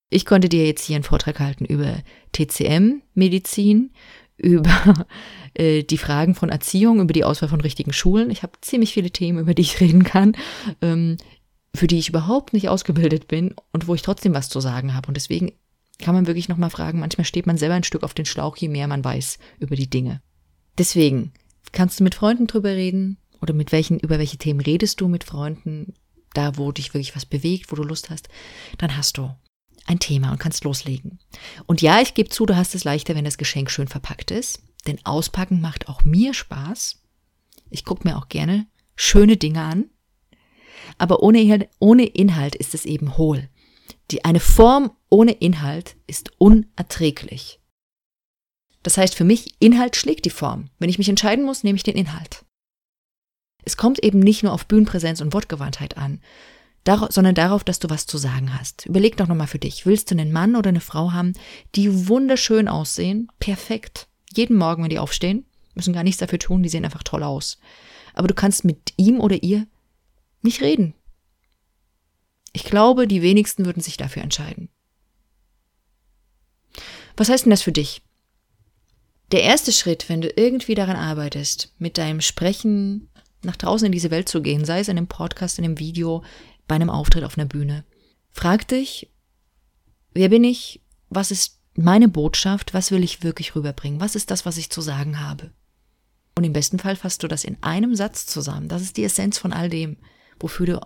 Ich 0.10 0.26
konnte 0.26 0.50
dir 0.50 0.66
jetzt 0.66 0.84
hier 0.84 0.96
einen 0.96 1.04
Vortrag 1.04 1.40
halten 1.40 1.66
über 1.66 1.98
TCM-Medizin, 2.32 3.92
über 4.38 5.06
äh, 5.54 5.84
die 5.84 5.98
Fragen 5.98 6.36
von 6.36 6.50
Erziehung, 6.50 7.02
über 7.02 7.14
die 7.14 7.24
Auswahl 7.24 7.50
von 7.50 7.62
richtigen 7.62 7.94
Schulen. 7.94 8.30
Ich 8.32 8.44
habe 8.44 8.54
ziemlich 8.62 8.94
viele 8.94 9.12
Themen, 9.12 9.40
über 9.40 9.54
die 9.54 9.64
ich 9.64 9.80
reden 9.82 10.04
kann, 10.04 10.36
ähm, 10.82 11.18
für 11.76 11.88
die 11.88 12.00
ich 12.00 12.10
überhaupt 12.10 12.54
nicht 12.54 12.70
ausgebildet 12.70 13.28
bin 13.28 13.54
und 13.72 13.88
wo 13.88 13.96
ich 13.96 14.02
trotzdem 14.02 14.34
was 14.34 14.50
zu 14.50 14.60
sagen 14.60 14.94
habe. 14.94 15.08
Und 15.08 15.16
deswegen 15.16 15.52
kann 16.00 16.16
man 16.16 16.28
wirklich 16.28 16.48
nochmal 16.48 16.70
fragen, 16.70 17.00
manchmal 17.00 17.26
steht 17.26 17.48
man 17.48 17.58
selber 17.58 17.76
ein 17.76 17.84
Stück 17.84 18.04
auf 18.04 18.14
den 18.14 18.26
Schlauch, 18.26 18.56
je 18.58 18.70
mehr 18.70 18.88
man 18.88 19.04
weiß 19.04 19.40
über 19.60 19.76
die 19.76 19.90
Dinge. 19.90 20.22
Deswegen, 20.78 21.34
Kannst 21.72 22.00
du 22.00 22.04
mit 22.04 22.16
Freunden 22.16 22.48
drüber 22.48 22.72
reden? 22.72 23.18
Oder 23.42 23.54
mit 23.54 23.72
welchen, 23.72 24.00
über 24.00 24.18
welche 24.18 24.38
Themen 24.38 24.62
redest 24.62 25.00
du 25.00 25.08
mit 25.08 25.24
Freunden? 25.24 25.94
Da, 26.34 26.58
wo 26.58 26.72
dich 26.72 26.94
wirklich 26.94 27.16
was 27.16 27.26
bewegt, 27.26 27.72
wo 27.72 27.76
du 27.76 27.84
Lust 27.84 28.10
hast, 28.10 28.30
dann 28.78 28.98
hast 28.98 29.18
du 29.18 29.30
ein 29.88 30.00
Thema 30.00 30.32
und 30.32 30.40
kannst 30.40 30.64
loslegen. 30.64 31.20
Und 31.66 31.82
ja, 31.82 32.02
ich 32.02 32.14
gebe 32.14 32.30
zu, 32.30 32.46
du 32.46 32.56
hast 32.56 32.76
es 32.76 32.84
leichter, 32.84 33.16
wenn 33.16 33.26
das 33.26 33.38
Geschenk 33.38 33.72
schön 33.72 33.88
verpackt 33.88 34.32
ist. 34.32 34.62
Denn 34.86 35.04
auspacken 35.06 35.60
macht 35.62 35.90
auch 35.90 36.04
mir 36.04 36.34
Spaß. 36.34 37.02
Ich 37.70 37.84
gucke 37.84 38.08
mir 38.08 38.18
auch 38.18 38.30
gerne 38.30 38.68
schöne 38.96 39.38
Dinge 39.38 39.62
an. 39.62 39.90
Aber 40.98 41.22
ohne, 41.24 41.68
ohne 41.80 42.06
Inhalt 42.06 42.56
ist 42.56 42.74
es 42.74 42.86
eben 42.86 43.18
hohl. 43.18 43.50
Die, 44.12 44.24
eine 44.24 44.40
Form 44.40 44.92
ohne 45.10 45.34
Inhalt 45.34 45.96
ist 46.08 46.32
unerträglich. 46.38 47.60
Das 48.84 48.98
heißt 48.98 49.16
für 49.16 49.26
mich, 49.26 49.56
Inhalt 49.60 49.96
schlägt 49.96 50.26
die 50.26 50.30
Form. 50.30 50.70
Wenn 50.80 50.90
ich 50.90 50.98
mich 50.98 51.10
entscheiden 51.10 51.44
muss, 51.44 51.64
nehme 51.64 51.76
ich 51.76 51.84
den 51.84 51.98
Inhalt. 51.98 52.46
Es 53.66 53.76
kommt 53.76 54.02
eben 54.02 54.20
nicht 54.20 54.44
nur 54.44 54.54
auf 54.54 54.66
Bühnenpräsenz 54.66 55.20
und 55.20 55.34
Wortgewandtheit 55.34 55.98
an, 55.98 56.22
sondern 56.86 57.36
darauf, 57.36 57.64
dass 57.64 57.80
du 57.80 57.90
was 57.90 58.06
zu 58.06 58.18
sagen 58.18 58.58
hast. 58.58 58.86
Überleg 58.86 59.18
doch 59.18 59.28
nochmal 59.28 59.48
für 59.48 59.60
dich. 59.60 59.86
Willst 59.86 60.10
du 60.10 60.16
einen 60.16 60.32
Mann 60.32 60.56
oder 60.56 60.70
eine 60.70 60.80
Frau 60.80 61.12
haben, 61.12 61.34
die 61.76 62.08
wunderschön 62.08 62.68
aussehen? 62.68 63.30
Perfekt. 63.40 64.08
Jeden 64.34 64.56
Morgen, 64.56 64.84
wenn 64.84 64.90
die 64.90 65.00
aufstehen, 65.00 65.46
müssen 65.76 65.94
gar 65.94 66.04
nichts 66.04 66.20
dafür 66.20 66.40
tun, 66.40 66.64
die 66.64 66.70
sehen 66.70 66.86
einfach 66.86 67.04
toll 67.04 67.24
aus. 67.24 67.60
Aber 68.14 68.28
du 68.28 68.34
kannst 68.34 68.64
mit 68.64 68.94
ihm 68.96 69.20
oder 69.20 69.44
ihr 69.44 69.68
nicht 70.42 70.62
reden. 70.62 70.94
Ich 72.54 72.64
glaube, 72.64 73.08
die 73.08 73.22
wenigsten 73.22 73.66
würden 73.66 73.82
sich 73.82 73.98
dafür 73.98 74.24
entscheiden. 74.24 74.70
Was 77.18 77.30
heißt 77.30 77.46
denn 77.46 77.52
das 77.52 77.62
für 77.62 77.72
dich? 77.72 78.02
Der 79.32 79.44
erste 79.44 79.72
Schritt, 79.72 80.08
wenn 80.08 80.22
du 80.22 80.30
irgendwie 80.30 80.76
daran 80.76 80.96
arbeitest, 80.96 81.74
mit 81.80 81.98
deinem 81.98 82.22
Sprechen 82.22 83.10
nach 83.44 83.58
draußen 83.58 83.86
in 83.86 83.92
diese 83.92 84.12
Welt 84.12 84.30
zu 84.30 84.42
gehen, 84.42 84.66
sei 84.66 84.80
es 84.80 84.88
in 84.88 84.98
einem 84.98 85.08
Podcast, 85.08 85.60
in 85.60 85.66
einem 85.66 85.80
Video, 85.80 86.24
bei 86.68 86.76
einem 86.76 86.90
Auftritt 86.90 87.24
auf 87.24 87.38
einer 87.38 87.48
Bühne, 87.48 87.86
frag 88.32 88.68
dich, 88.68 89.12
wer 90.14 90.30
bin 90.30 90.44
ich? 90.44 90.82
Was 91.10 91.32
ist 91.32 91.60
meine 91.76 92.08
Botschaft? 92.08 92.74
Was 92.74 92.92
will 92.92 93.04
ich 93.04 93.24
wirklich 93.24 93.56
rüberbringen? 93.56 94.00
Was 94.00 94.16
ist 94.16 94.32
das, 94.32 94.46
was 94.46 94.58
ich 94.58 94.70
zu 94.70 94.82
sagen 94.82 95.20
habe? 95.20 95.52
Und 96.36 96.44
im 96.44 96.54
besten 96.54 96.80
Fall 96.80 96.96
fasst 96.96 97.24
du 97.24 97.28
das 97.28 97.44
in 97.44 97.58
einem 97.62 97.96
Satz 97.96 98.26
zusammen. 98.26 98.68
Das 98.68 98.82
ist 98.82 98.98
die 98.98 99.04
Essenz 99.04 99.38
von 99.38 99.54
all 99.54 99.70
dem, 99.70 99.98
wofür 100.40 100.66
du 100.66 100.80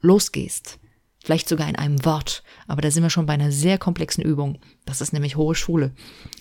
losgehst. 0.00 0.78
Vielleicht 1.22 1.48
sogar 1.48 1.68
in 1.68 1.76
einem 1.76 2.04
Wort. 2.04 2.42
Aber 2.66 2.82
da 2.82 2.90
sind 2.90 3.02
wir 3.02 3.10
schon 3.10 3.26
bei 3.26 3.34
einer 3.34 3.52
sehr 3.52 3.78
komplexen 3.78 4.24
Übung. 4.24 4.58
Das 4.84 5.00
ist 5.00 5.12
nämlich 5.12 5.36
hohe 5.36 5.54
Schule. 5.54 5.92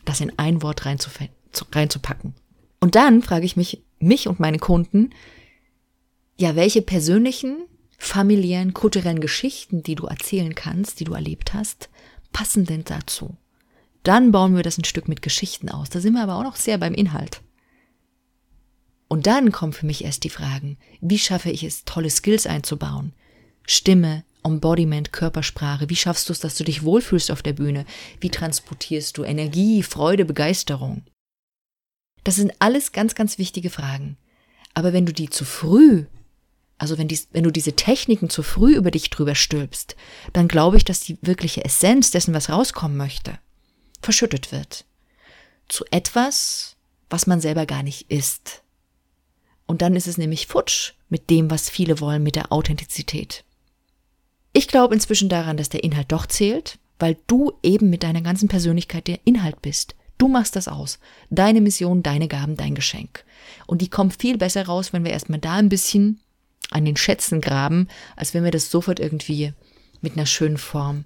Das 0.06 0.22
in 0.22 0.38
ein 0.38 0.62
Wort 0.62 0.86
reinzupacken. 0.86 2.34
Und 2.80 2.96
dann 2.96 3.22
frage 3.22 3.46
ich 3.46 3.58
mich, 3.58 3.84
mich 4.00 4.28
und 4.28 4.40
meine 4.40 4.60
Kunden, 4.60 5.12
ja, 6.38 6.56
welche 6.56 6.82
persönlichen, 6.82 7.66
familiären, 8.00 8.74
kulturellen 8.74 9.20
Geschichten, 9.20 9.84
die 9.84 9.96
du 9.96 10.08
erzählen 10.08 10.56
kannst, 10.56 11.00
die 11.00 11.04
du 11.04 11.14
erlebt 11.14 11.54
hast, 11.54 11.90
passen 12.32 12.66
denn 12.66 12.86
dazu? 12.86 13.38
Dann 14.04 14.32
bauen 14.32 14.56
wir 14.56 14.64
das 14.64 14.78
ein 14.78 14.86
Stück 14.86 15.08
mit 15.08 15.22
Geschichten 15.22 15.70
aus. 15.70 15.90
Da 15.90 16.00
sind 16.00 16.14
wir 16.14 16.24
aber 16.24 16.38
auch 16.38 16.44
noch 16.44 16.56
sehr 16.56 16.78
beim 16.78 16.94
Inhalt. 16.94 17.42
Und 19.10 19.28
dann 19.28 19.52
kommen 19.52 19.74
für 19.74 19.86
mich 19.86 20.04
erst 20.04 20.24
die 20.24 20.30
Fragen, 20.30 20.78
wie 21.02 21.20
schaffe 21.20 21.52
ich 21.52 21.64
es, 21.64 21.84
tolle 21.84 22.10
Skills 22.10 22.48
einzubauen? 22.48 23.14
Stimme, 23.68 24.24
Embodiment, 24.44 25.12
Körpersprache, 25.12 25.90
wie 25.90 25.96
schaffst 25.96 26.30
du 26.30 26.34
es, 26.34 26.40
dass 26.40 26.56
du 26.56 26.64
dich 26.64 26.84
wohlfühlst 26.84 27.32
auf 27.32 27.42
der 27.42 27.54
Bühne? 27.54 27.86
Wie 28.22 28.30
transportierst 28.30 29.18
du 29.18 29.24
Energie, 29.24 29.84
Freude, 29.84 30.26
Begeisterung? 30.26 31.04
Das 32.24 32.36
sind 32.36 32.54
alles 32.60 32.92
ganz, 32.92 33.16
ganz 33.16 33.38
wichtige 33.38 33.70
Fragen. 33.70 34.18
Aber 34.74 34.94
wenn 34.94 35.06
du 35.06 35.14
die 35.14 35.30
zu 35.30 35.44
früh, 35.44 36.06
also 36.80 36.98
wenn, 36.98 37.10
die, 37.10 37.20
wenn 37.32 37.44
du 37.44 37.52
diese 37.52 37.74
Techniken 37.74 38.30
zu 38.30 38.42
früh 38.42 38.76
über 38.76 38.90
dich 38.90 39.10
drüber 39.10 39.36
stülpst, 39.36 39.96
dann 40.34 40.48
glaube 40.48 40.78
ich, 40.78 40.86
dass 40.86 41.02
die 41.02 41.18
wirkliche 41.22 41.64
Essenz 41.64 42.10
dessen, 42.10 42.34
was 42.34 42.50
rauskommen 42.50 42.98
möchte, 42.98 43.38
verschüttet 44.02 44.52
wird. 44.52 44.86
Zu 45.68 45.86
etwas, 45.92 46.78
was 47.10 47.28
man 47.28 47.42
selber 47.42 47.66
gar 47.66 47.84
nicht 47.84 48.10
ist. 48.10 48.64
Und 49.68 49.82
dann 49.82 49.96
ist 49.96 50.08
es 50.08 50.18
nämlich 50.18 50.48
futsch 50.48 50.94
mit 51.10 51.30
dem, 51.30 51.52
was 51.52 51.70
viele 51.70 52.00
wollen, 52.00 52.24
mit 52.24 52.36
der 52.36 52.52
Authentizität. 52.52 53.44
Ich 54.54 54.68
glaube 54.68 54.96
inzwischen 54.96 55.30
daran, 55.30 55.58
dass 55.58 55.70
der 55.70 55.84
Inhalt 55.84 56.12
doch 56.12 56.26
zählt, 56.26 56.80
weil 56.98 57.18
du 57.28 57.54
eben 57.62 57.90
mit 57.90 58.04
deiner 58.04 58.22
ganzen 58.22 58.48
Persönlichkeit 58.48 59.08
der 59.08 59.20
Inhalt 59.26 59.62
bist. 59.62 59.96
Du 60.18 60.28
machst 60.28 60.56
das 60.56 60.68
aus. 60.68 61.00
Deine 61.30 61.62
Mission, 61.62 62.04
deine 62.04 62.28
Gaben, 62.28 62.58
dein 62.58 62.76
Geschenk. 62.76 63.26
Und 63.68 63.82
die 63.82 63.90
kommt 63.90 64.20
viel 64.20 64.38
besser 64.38 64.66
raus, 64.66 64.92
wenn 64.92 65.04
wir 65.04 65.12
erstmal 65.12 65.40
da 65.40 65.54
ein 65.56 65.70
bisschen 65.70 66.20
an 66.72 66.86
den 66.86 66.98
Schätzen 66.98 67.42
graben, 67.42 67.88
als 68.16 68.34
wenn 68.34 68.44
wir 68.44 68.52
das 68.52 68.72
sofort 68.72 69.00
irgendwie 69.00 69.54
mit 70.02 70.14
einer 70.14 70.26
schönen 70.26 70.58
Form 70.58 71.06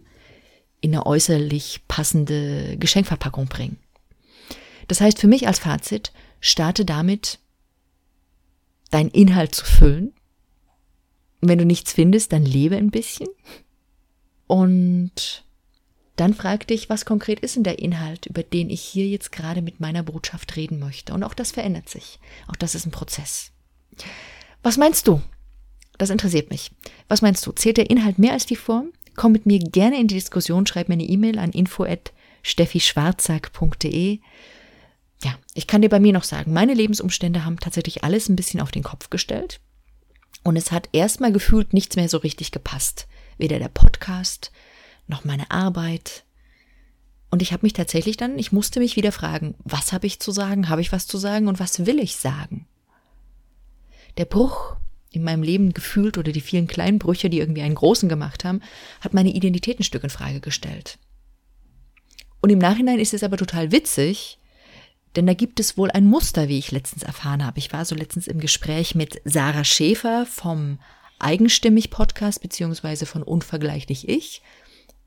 in 0.81 0.93
eine 0.93 1.05
äußerlich 1.05 1.81
passende 1.87 2.77
Geschenkverpackung 2.77 3.47
bringen. 3.47 3.77
Das 4.87 4.99
heißt 4.99 5.19
für 5.19 5.27
mich 5.27 5.47
als 5.47 5.59
Fazit, 5.59 6.11
starte 6.41 6.83
damit, 6.83 7.39
deinen 8.91 9.09
Inhalt 9.09 9.55
zu 9.55 9.65
füllen. 9.65 10.13
Und 11.41 11.49
wenn 11.49 11.57
du 11.57 11.65
nichts 11.65 11.93
findest, 11.93 12.33
dann 12.33 12.45
lebe 12.45 12.75
ein 12.75 12.91
bisschen. 12.91 13.29
Und 14.47 15.45
dann 16.15 16.33
frag 16.33 16.67
dich, 16.67 16.89
was 16.89 17.05
konkret 17.05 17.39
ist 17.39 17.55
denn 17.55 17.63
der 17.63 17.79
Inhalt, 17.79 18.27
über 18.27 18.43
den 18.43 18.69
ich 18.69 18.81
hier 18.81 19.07
jetzt 19.07 19.31
gerade 19.31 19.61
mit 19.61 19.79
meiner 19.79 20.03
Botschaft 20.03 20.55
reden 20.55 20.79
möchte. 20.79 21.13
Und 21.13 21.23
auch 21.23 21.33
das 21.33 21.51
verändert 21.51 21.89
sich. 21.89 22.19
Auch 22.47 22.55
das 22.55 22.75
ist 22.75 22.85
ein 22.85 22.91
Prozess. 22.91 23.51
Was 24.61 24.77
meinst 24.77 25.07
du? 25.07 25.21
Das 25.97 26.09
interessiert 26.09 26.49
mich. 26.49 26.71
Was 27.07 27.21
meinst 27.21 27.45
du? 27.45 27.51
Zählt 27.51 27.77
der 27.77 27.89
Inhalt 27.89 28.19
mehr 28.19 28.33
als 28.33 28.45
die 28.45 28.55
Form? 28.55 28.91
Komm 29.15 29.31
mit 29.31 29.45
mir 29.45 29.59
gerne 29.59 29.99
in 29.99 30.07
die 30.07 30.15
Diskussion, 30.15 30.65
schreib 30.65 30.89
mir 30.89 30.95
eine 30.95 31.03
E-Mail 31.03 31.37
an 31.37 31.51
info@steffischwarzack.de. 31.51 34.19
Ja, 35.23 35.35
ich 35.53 35.67
kann 35.67 35.81
dir 35.81 35.89
bei 35.89 35.99
mir 35.99 36.13
noch 36.13 36.23
sagen, 36.23 36.51
meine 36.51 36.73
Lebensumstände 36.73 37.45
haben 37.45 37.59
tatsächlich 37.59 38.03
alles 38.03 38.27
ein 38.27 38.35
bisschen 38.35 38.59
auf 38.59 38.71
den 38.71 38.83
Kopf 38.83 39.09
gestellt. 39.09 39.61
Und 40.43 40.57
es 40.57 40.71
hat 40.71 40.89
erstmal 40.91 41.31
gefühlt 41.31 41.73
nichts 41.73 41.95
mehr 41.95 42.09
so 42.09 42.17
richtig 42.17 42.51
gepasst. 42.51 43.07
Weder 43.37 43.59
der 43.59 43.69
Podcast, 43.69 44.51
noch 45.07 45.23
meine 45.23 45.49
Arbeit. 45.51 46.23
Und 47.29 47.41
ich 47.41 47.53
habe 47.53 47.65
mich 47.65 47.73
tatsächlich 47.73 48.17
dann, 48.17 48.37
ich 48.37 48.51
musste 48.51 48.79
mich 48.79 48.95
wieder 48.95 49.11
fragen, 49.11 49.55
was 49.63 49.93
habe 49.93 50.05
ich 50.05 50.19
zu 50.19 50.31
sagen, 50.31 50.69
habe 50.69 50.81
ich 50.81 50.91
was 50.91 51.07
zu 51.07 51.17
sagen 51.17 51.47
und 51.47 51.59
was 51.59 51.85
will 51.85 51.99
ich 51.99 52.17
sagen? 52.17 52.67
Der 54.17 54.25
Bruch 54.25 54.75
in 55.13 55.23
meinem 55.23 55.43
Leben 55.43 55.73
gefühlt 55.73 56.17
oder 56.17 56.31
die 56.31 56.41
vielen 56.41 56.67
kleinen 56.67 56.99
Brüche, 56.99 57.29
die 57.29 57.39
irgendwie 57.39 57.61
einen 57.61 57.75
großen 57.75 58.09
gemacht 58.09 58.43
haben, 58.43 58.61
hat 59.01 59.13
meine 59.13 59.31
Identität 59.31 59.79
ein 59.79 59.83
Stück 59.83 60.03
in 60.03 60.09
Frage 60.09 60.39
gestellt. 60.39 60.97
Und 62.41 62.49
im 62.49 62.59
Nachhinein 62.59 62.99
ist 62.99 63.13
es 63.13 63.23
aber 63.23 63.37
total 63.37 63.71
witzig, 63.71 64.37
denn 65.15 65.27
da 65.27 65.33
gibt 65.33 65.59
es 65.59 65.77
wohl 65.77 65.91
ein 65.91 66.05
Muster, 66.05 66.49
wie 66.49 66.57
ich 66.57 66.71
letztens 66.71 67.03
erfahren 67.03 67.45
habe. 67.45 67.59
Ich 67.59 67.71
war 67.71 67.85
so 67.85 67.95
letztens 67.95 68.27
im 68.27 68.39
Gespräch 68.39 68.95
mit 68.95 69.21
Sarah 69.23 69.63
Schäfer 69.63 70.25
vom 70.25 70.79
Eigenstimmig 71.19 71.89
Podcast 71.89 72.41
beziehungsweise 72.41 73.05
von 73.05 73.23
Unvergleichlich 73.23 74.09
Ich. 74.09 74.41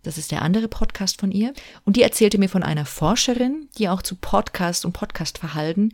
Das 0.02 0.18
ist 0.18 0.30
der 0.30 0.42
andere 0.42 0.68
Podcast 0.68 1.20
von 1.20 1.32
ihr. 1.32 1.52
Und 1.84 1.96
die 1.96 2.02
erzählte 2.02 2.38
mir 2.38 2.48
von 2.48 2.62
einer 2.62 2.86
Forscherin, 2.86 3.68
die 3.76 3.88
auch 3.88 4.02
zu 4.02 4.14
Podcast 4.14 4.84
und 4.84 4.92
Podcastverhalten 4.92 5.92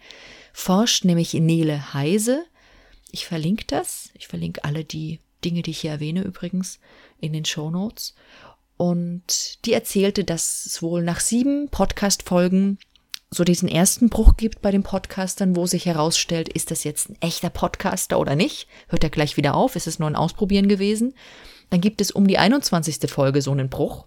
forscht, 0.52 1.06
nämlich 1.06 1.32
Nele 1.32 1.94
Heise. 1.94 2.44
Ich 3.12 3.26
verlinke 3.26 3.64
das. 3.66 4.10
Ich 4.14 4.26
verlinke 4.26 4.64
alle 4.64 4.84
die 4.84 5.20
Dinge, 5.44 5.62
die 5.62 5.70
ich 5.70 5.80
hier 5.82 5.92
erwähne 5.92 6.22
übrigens, 6.22 6.80
in 7.20 7.32
den 7.32 7.44
Show 7.44 7.70
Notes. 7.70 8.14
Und 8.78 9.64
die 9.64 9.74
erzählte, 9.74 10.24
dass 10.24 10.66
es 10.66 10.82
wohl 10.82 11.04
nach 11.04 11.20
sieben 11.20 11.68
Podcast-Folgen 11.68 12.78
so 13.30 13.44
diesen 13.44 13.68
ersten 13.68 14.08
Bruch 14.08 14.36
gibt 14.36 14.62
bei 14.62 14.70
den 14.70 14.82
Podcastern, 14.82 15.56
wo 15.56 15.66
sich 15.66 15.86
herausstellt, 15.86 16.48
ist 16.48 16.70
das 16.70 16.84
jetzt 16.84 17.10
ein 17.10 17.16
echter 17.20 17.50
Podcaster 17.50 18.18
oder 18.18 18.34
nicht? 18.34 18.66
Hört 18.88 19.04
er 19.04 19.10
gleich 19.10 19.36
wieder 19.36 19.54
auf? 19.54 19.76
Ist 19.76 19.86
es 19.86 19.98
nur 19.98 20.08
ein 20.08 20.16
Ausprobieren 20.16 20.68
gewesen? 20.68 21.14
Dann 21.70 21.80
gibt 21.80 22.00
es 22.00 22.10
um 22.10 22.26
die 22.26 22.38
21. 22.38 23.10
Folge 23.10 23.40
so 23.40 23.52
einen 23.52 23.70
Bruch. 23.70 24.06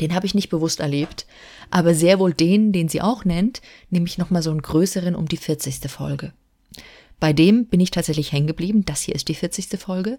Den 0.00 0.14
habe 0.14 0.26
ich 0.26 0.34
nicht 0.34 0.48
bewusst 0.48 0.80
erlebt, 0.80 1.26
aber 1.70 1.94
sehr 1.94 2.18
wohl 2.18 2.32
den, 2.32 2.72
den 2.72 2.88
sie 2.88 3.02
auch 3.02 3.24
nennt, 3.24 3.60
nämlich 3.90 4.16
nochmal 4.16 4.42
so 4.42 4.50
einen 4.50 4.62
größeren 4.62 5.14
um 5.14 5.28
die 5.28 5.36
40. 5.36 5.90
Folge. 5.90 6.32
Bei 7.22 7.32
dem 7.32 7.66
bin 7.66 7.78
ich 7.78 7.92
tatsächlich 7.92 8.32
hängen 8.32 8.48
geblieben. 8.48 8.84
Das 8.84 9.02
hier 9.02 9.14
ist 9.14 9.28
die 9.28 9.36
40. 9.36 9.78
Folge. 9.78 10.18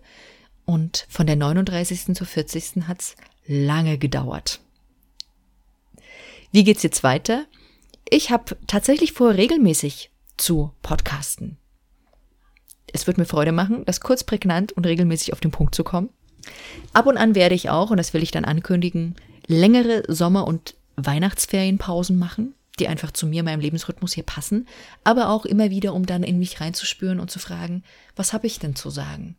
Und 0.64 1.06
von 1.10 1.28
der 1.28 1.36
39. 1.36 2.16
zur 2.16 2.26
40. 2.26 2.88
hat's 2.88 3.18
lange 3.46 3.98
gedauert. 3.98 4.62
Wie 6.54 6.64
geht's 6.64 6.82
jetzt 6.82 7.04
weiter? 7.04 7.44
Ich 8.10 8.32
habe 8.32 8.56
tatsächlich 8.68 9.12
vor, 9.12 9.34
regelmäßig 9.34 10.12
zu 10.38 10.72
podcasten. 10.82 11.58
Es 12.94 13.06
wird 13.06 13.18
mir 13.18 13.26
Freude 13.26 13.52
machen, 13.52 13.84
das 13.84 14.00
kurz 14.00 14.24
prägnant 14.24 14.72
und 14.72 14.86
regelmäßig 14.86 15.34
auf 15.34 15.42
den 15.42 15.52
Punkt 15.52 15.76
zu 15.76 15.84
kommen. 15.84 16.08
Ab 16.94 17.06
und 17.08 17.18
an 17.18 17.36
werde 17.36 17.56
ich 17.56 17.70
auch, 17.70 17.92
und 17.92 17.98
das 17.98 18.14
will 18.14 18.24
ich 18.24 18.32
dann 18.32 18.46
ankündigen, 18.46 19.16
längere 19.46 20.04
Sommer- 20.08 20.48
und 20.48 20.76
Weihnachtsferienpausen 20.96 22.18
machen, 22.18 22.56
die 22.80 22.88
einfach 22.88 23.12
zu 23.12 23.28
mir, 23.28 23.44
meinem 23.44 23.60
Lebensrhythmus 23.60 24.14
hier 24.14 24.24
passen, 24.24 24.68
aber 25.04 25.30
auch 25.30 25.46
immer 25.46 25.70
wieder, 25.70 25.94
um 25.94 26.06
dann 26.06 26.24
in 26.24 26.40
mich 26.40 26.60
reinzuspüren 26.60 27.20
und 27.20 27.30
zu 27.30 27.40
fragen, 27.40 27.84
was 28.16 28.34
habe 28.34 28.48
ich 28.48 28.60
denn 28.60 28.76
zu 28.76 28.90
sagen? 28.90 29.36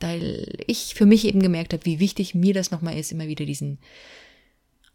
Weil 0.00 0.56
ich 0.66 0.94
für 0.94 1.04
mich 1.04 1.26
eben 1.26 1.40
gemerkt 1.40 1.74
habe, 1.74 1.84
wie 1.84 2.00
wichtig 2.00 2.34
mir 2.34 2.54
das 2.54 2.70
nochmal 2.70 2.96
ist, 2.98 3.12
immer 3.12 3.26
wieder 3.26 3.44
diesen 3.44 3.78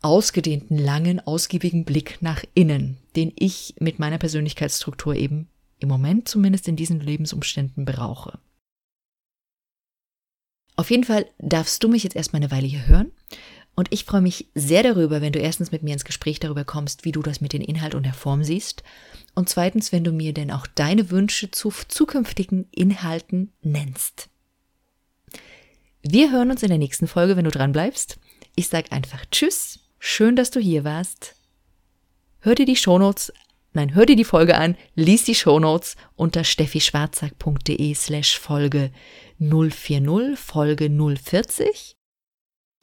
ausgedehnten, 0.02 0.78
langen, 0.78 1.20
ausgiebigen 1.20 1.86
Blick 1.86 2.22
nach 2.22 2.44
innen, 2.54 2.98
den 3.16 3.32
ich 3.38 3.76
mit 3.80 4.00
meiner 4.00 4.18
Persönlichkeitsstruktur 4.18 5.16
eben 5.16 5.48
im 5.80 5.90
Moment 5.90 6.28
zumindest 6.28 6.68
in 6.68 6.76
diesen 6.76 7.00
Lebensumständen 7.00 7.86
brauche. 7.86 8.40
Auf 10.76 10.92
jeden 10.92 11.04
Fall 11.04 11.26
darfst 11.40 11.84
du 11.84 11.90
mich 11.90 12.04
jetzt 12.04 12.16
erstmal 12.16 12.42
eine 12.42 12.52
Weile 12.52 12.68
hier 12.68 12.88
hören. 12.88 13.12
Und 13.76 13.92
ich 13.92 14.06
freue 14.06 14.22
mich 14.22 14.48
sehr 14.56 14.84
darüber, 14.84 15.22
wenn 15.22 15.34
du 15.34 15.40
erstens 15.40 15.72
mit 15.72 15.84
mir 15.84 15.94
ins 15.94 16.06
Gespräch 16.06 16.40
darüber 16.40 16.64
kommst, 16.64 17.04
wie 17.04 17.12
du 17.12 17.22
das 17.22 17.42
mit 17.42 17.52
den 17.52 17.62
Inhalt 17.62 17.94
und 17.94 18.04
der 18.04 18.14
Form 18.14 18.44
siehst. 18.44 18.84
Und 19.34 19.50
zweitens, 19.50 19.92
wenn 19.92 20.06
du 20.06 20.12
mir 20.12 20.34
denn 20.34 20.50
auch 20.50 20.66
deine 20.66 21.12
Wünsche 21.12 21.52
zu 21.52 21.74
zukünftigen 21.88 22.68
Inhalten 22.72 23.52
nennst. 23.62 24.30
Wir 26.02 26.32
hören 26.32 26.52
uns 26.52 26.64
in 26.64 26.70
der 26.70 26.78
nächsten 26.78 27.08
Folge, 27.08 27.36
wenn 27.36 27.46
du 27.46 27.52
dran 27.52 27.74
bleibst. 27.74 28.18
Ich 28.56 28.70
sage 28.70 28.92
einfach 28.92 29.26
Tschüss. 29.30 29.80
Schön, 30.00 30.36
dass 30.36 30.52
du 30.52 30.60
hier 30.60 30.84
warst. 30.84 31.36
Hör 32.40 32.56
dir 32.56 32.66
die 32.66 32.76
Shownotes 32.76 33.34
Nein, 33.76 33.94
hör 33.94 34.06
dir 34.06 34.16
die 34.16 34.24
Folge 34.24 34.56
an, 34.56 34.78
lies 34.96 35.26
die 35.26 35.36
Shownotes 35.36 35.98
unter 36.16 36.46
steffischwarzack.de 36.46 37.94
slash 37.94 38.40
Folge 38.40 38.90
040, 39.38 40.40
Folge 40.40 40.90
040. 40.90 41.98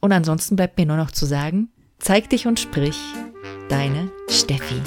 Und 0.02 0.12
ansonsten 0.12 0.56
bleibt 0.56 0.76
mir 0.76 0.84
nur 0.84 0.98
noch 0.98 1.12
zu 1.12 1.24
sagen, 1.24 1.70
zeig 1.98 2.28
dich 2.28 2.46
und 2.46 2.60
sprich, 2.60 2.98
deine 3.70 4.10
Steffi. 4.28 4.82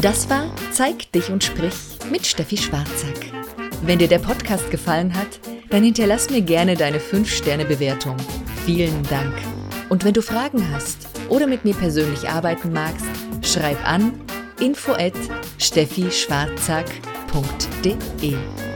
Das 0.00 0.30
war 0.30 0.46
Zeig 0.80 1.12
dich 1.12 1.30
und 1.30 1.44
sprich 1.44 1.74
mit 2.10 2.24
Steffi 2.24 2.56
Schwarzack. 2.56 3.32
Wenn 3.82 3.98
dir 3.98 4.08
der 4.08 4.18
Podcast 4.18 4.70
gefallen 4.70 5.14
hat, 5.14 5.40
dann 5.68 5.82
hinterlass 5.82 6.30
mir 6.30 6.40
gerne 6.40 6.74
deine 6.74 6.98
5-Sterne-Bewertung 6.98 8.16
Vielen 8.64 9.02
Dank. 9.10 9.34
Und 9.88 10.04
wenn 10.04 10.14
du 10.14 10.22
Fragen 10.22 10.72
hast 10.72 11.06
oder 11.28 11.46
mit 11.46 11.66
mir 11.66 11.74
persönlich 11.74 12.30
arbeiten 12.30 12.72
magst, 12.72 13.04
schreib 13.42 13.76
an 13.86 14.12
info 14.58 14.92
at 14.92 15.12
steffischwarzack.de. 17.30 18.69